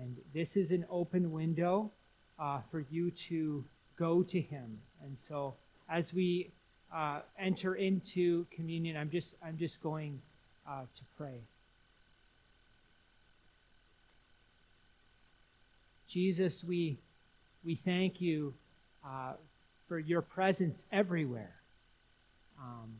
And 0.00 0.16
this 0.32 0.56
is 0.56 0.70
an 0.70 0.86
open 0.90 1.32
window 1.32 1.90
uh, 2.38 2.60
for 2.70 2.84
you 2.90 3.10
to 3.28 3.64
go 3.98 4.22
to 4.22 4.40
him. 4.40 4.78
And 5.04 5.18
so 5.18 5.54
as 5.88 6.14
we 6.14 6.50
uh, 6.94 7.20
enter 7.38 7.74
into 7.74 8.46
communion, 8.50 8.96
I'm 8.96 9.10
just, 9.10 9.34
I'm 9.44 9.58
just 9.58 9.82
going 9.82 10.20
uh, 10.68 10.82
to 10.82 11.02
pray. 11.16 11.40
Jesus, 16.08 16.64
we, 16.64 16.98
we 17.64 17.74
thank 17.74 18.20
you 18.20 18.54
uh, 19.06 19.34
for 19.86 19.98
your 19.98 20.22
presence 20.22 20.86
everywhere. 20.90 21.54
Um, 22.60 22.94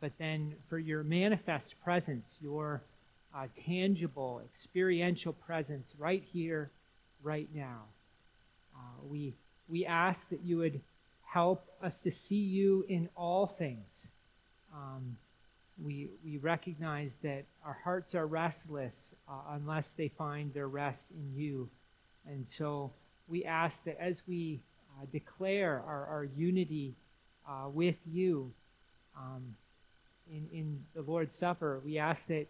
but 0.00 0.12
then 0.18 0.54
for 0.68 0.78
your 0.78 1.02
manifest 1.04 1.74
presence, 1.84 2.36
your 2.40 2.82
uh, 3.34 3.46
tangible, 3.66 4.40
experiential 4.44 5.32
presence 5.32 5.94
right 5.98 6.24
here, 6.32 6.70
right 7.22 7.48
now. 7.54 7.82
Uh, 8.74 9.06
we, 9.08 9.34
we 9.68 9.84
ask 9.86 10.28
that 10.30 10.40
you 10.42 10.56
would 10.58 10.80
help 11.26 11.64
us 11.82 12.00
to 12.00 12.10
see 12.10 12.36
you 12.36 12.84
in 12.88 13.08
all 13.14 13.46
things. 13.46 14.08
Um, 14.74 15.16
we, 15.82 16.08
we 16.24 16.38
recognize 16.38 17.16
that 17.22 17.44
our 17.64 17.78
hearts 17.84 18.14
are 18.14 18.26
restless 18.26 19.14
uh, 19.28 19.32
unless 19.52 19.92
they 19.92 20.08
find 20.08 20.52
their 20.52 20.68
rest 20.68 21.10
in 21.10 21.40
you. 21.40 21.68
And 22.26 22.46
so 22.46 22.90
we 23.28 23.44
ask 23.44 23.84
that 23.84 24.00
as 24.00 24.22
we 24.26 24.60
uh, 24.98 25.06
declare 25.12 25.82
our, 25.86 26.06
our 26.06 26.28
unity 26.36 26.94
uh, 27.48 27.68
with 27.68 27.96
you 28.10 28.52
um, 29.16 29.54
in, 30.30 30.48
in 30.52 30.84
the 30.94 31.02
Lord's 31.02 31.36
Supper, 31.36 31.80
we 31.84 31.98
ask 31.98 32.26
that 32.28 32.46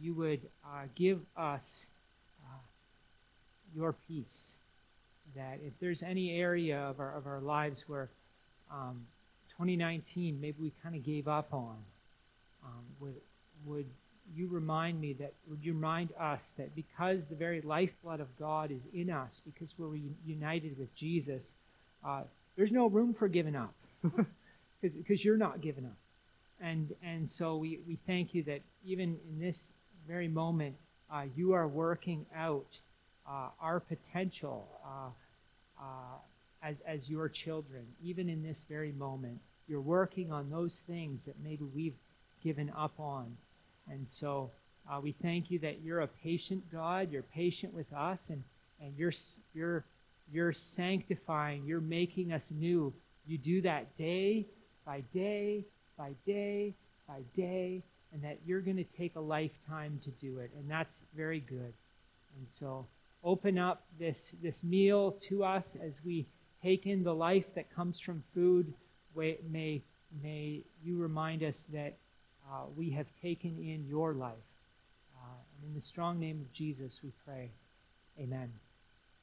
you 0.00 0.14
would 0.14 0.40
uh, 0.64 0.84
give 0.94 1.20
us 1.36 1.86
uh, 2.44 2.58
your 3.74 3.94
peace. 4.08 4.52
That 5.36 5.58
if 5.64 5.72
there's 5.80 6.02
any 6.02 6.32
area 6.38 6.78
of 6.78 7.00
our, 7.00 7.16
of 7.16 7.26
our 7.26 7.40
lives 7.40 7.84
where 7.86 8.08
um, 8.70 9.06
2019 9.50 10.40
maybe 10.40 10.56
we 10.60 10.72
kind 10.82 10.94
of 10.94 11.04
gave 11.04 11.28
up 11.28 11.52
on, 11.52 11.76
um, 12.64 12.82
would, 13.00 13.14
would 13.64 13.86
you 14.34 14.48
remind 14.48 15.00
me 15.00 15.12
that, 15.14 15.32
would 15.48 15.60
you 15.62 15.72
remind 15.72 16.10
us 16.18 16.52
that 16.56 16.74
because 16.74 17.24
the 17.26 17.34
very 17.34 17.60
lifeblood 17.60 18.20
of 18.20 18.28
God 18.38 18.70
is 18.70 18.82
in 18.94 19.10
us, 19.10 19.40
because 19.44 19.74
we're 19.78 19.96
united 20.26 20.78
with 20.78 20.94
Jesus, 20.94 21.52
uh, 22.04 22.22
there's 22.56 22.72
no 22.72 22.86
room 22.86 23.12
for 23.12 23.28
giving 23.28 23.56
up 23.56 23.74
because 24.82 25.24
you're 25.24 25.36
not 25.36 25.60
giving 25.60 25.84
up. 25.84 25.96
And, 26.60 26.94
and 27.02 27.28
so 27.28 27.56
we, 27.56 27.80
we 27.86 27.98
thank 28.06 28.34
you 28.34 28.42
that 28.44 28.60
even 28.84 29.16
in 29.28 29.38
this 29.40 29.68
very 30.06 30.28
moment, 30.28 30.76
uh, 31.10 31.24
you 31.34 31.52
are 31.52 31.66
working 31.66 32.26
out 32.36 32.78
uh, 33.28 33.48
our 33.60 33.80
potential 33.80 34.68
uh, 34.84 35.10
uh, 35.80 35.84
as, 36.62 36.76
as 36.86 37.08
your 37.08 37.28
children, 37.28 37.86
even 38.02 38.28
in 38.28 38.42
this 38.42 38.64
very 38.68 38.92
moment. 38.92 39.38
You're 39.68 39.80
working 39.80 40.32
on 40.32 40.50
those 40.50 40.80
things 40.80 41.24
that 41.24 41.36
maybe 41.42 41.64
we've 41.74 41.96
given 42.42 42.72
up 42.76 42.92
on. 42.98 43.36
And 43.90 44.08
so 44.08 44.50
uh, 44.90 45.00
we 45.00 45.12
thank 45.12 45.50
you 45.50 45.58
that 45.60 45.80
you're 45.82 46.00
a 46.00 46.08
patient 46.08 46.70
God. 46.70 47.10
You're 47.10 47.22
patient 47.22 47.72
with 47.72 47.92
us, 47.92 48.20
and, 48.28 48.42
and 48.80 48.92
you're, 48.96 49.12
you're, 49.54 49.84
you're 50.32 50.52
sanctifying, 50.52 51.64
you're 51.64 51.80
making 51.80 52.32
us 52.32 52.50
new. 52.50 52.92
You 53.26 53.38
do 53.38 53.62
that 53.62 53.96
day 53.96 54.46
by 54.84 55.02
day 55.14 55.64
by 56.00 56.12
day 56.24 56.74
by 57.10 57.20
day, 57.34 57.82
and 58.12 58.22
that 58.22 58.38
you're 58.46 58.60
going 58.60 58.76
to 58.76 58.84
take 58.84 59.16
a 59.16 59.20
lifetime 59.20 60.00
to 60.04 60.10
do 60.24 60.38
it. 60.38 60.50
And 60.56 60.70
that's 60.70 61.02
very 61.16 61.40
good. 61.40 61.72
And 62.36 62.46
so 62.48 62.86
open 63.24 63.58
up 63.58 63.82
this, 63.98 64.34
this 64.42 64.62
meal 64.62 65.16
to 65.28 65.44
us 65.44 65.76
as 65.82 65.94
we 66.04 66.26
take 66.62 66.86
in 66.86 67.02
the 67.02 67.14
life 67.14 67.54
that 67.54 67.74
comes 67.74 67.98
from 67.98 68.22
food. 68.34 68.72
May, 69.16 69.82
may 70.22 70.62
you 70.84 70.96
remind 70.96 71.42
us 71.42 71.66
that 71.72 71.96
uh, 72.48 72.64
we 72.76 72.90
have 72.90 73.06
taken 73.20 73.56
in 73.58 73.86
your 73.88 74.14
life. 74.14 74.34
Uh, 75.16 75.34
and 75.56 75.70
in 75.70 75.74
the 75.74 75.84
strong 75.84 76.18
name 76.18 76.40
of 76.40 76.52
Jesus, 76.52 77.00
we 77.02 77.12
pray. 77.24 77.50
Amen. 78.20 78.69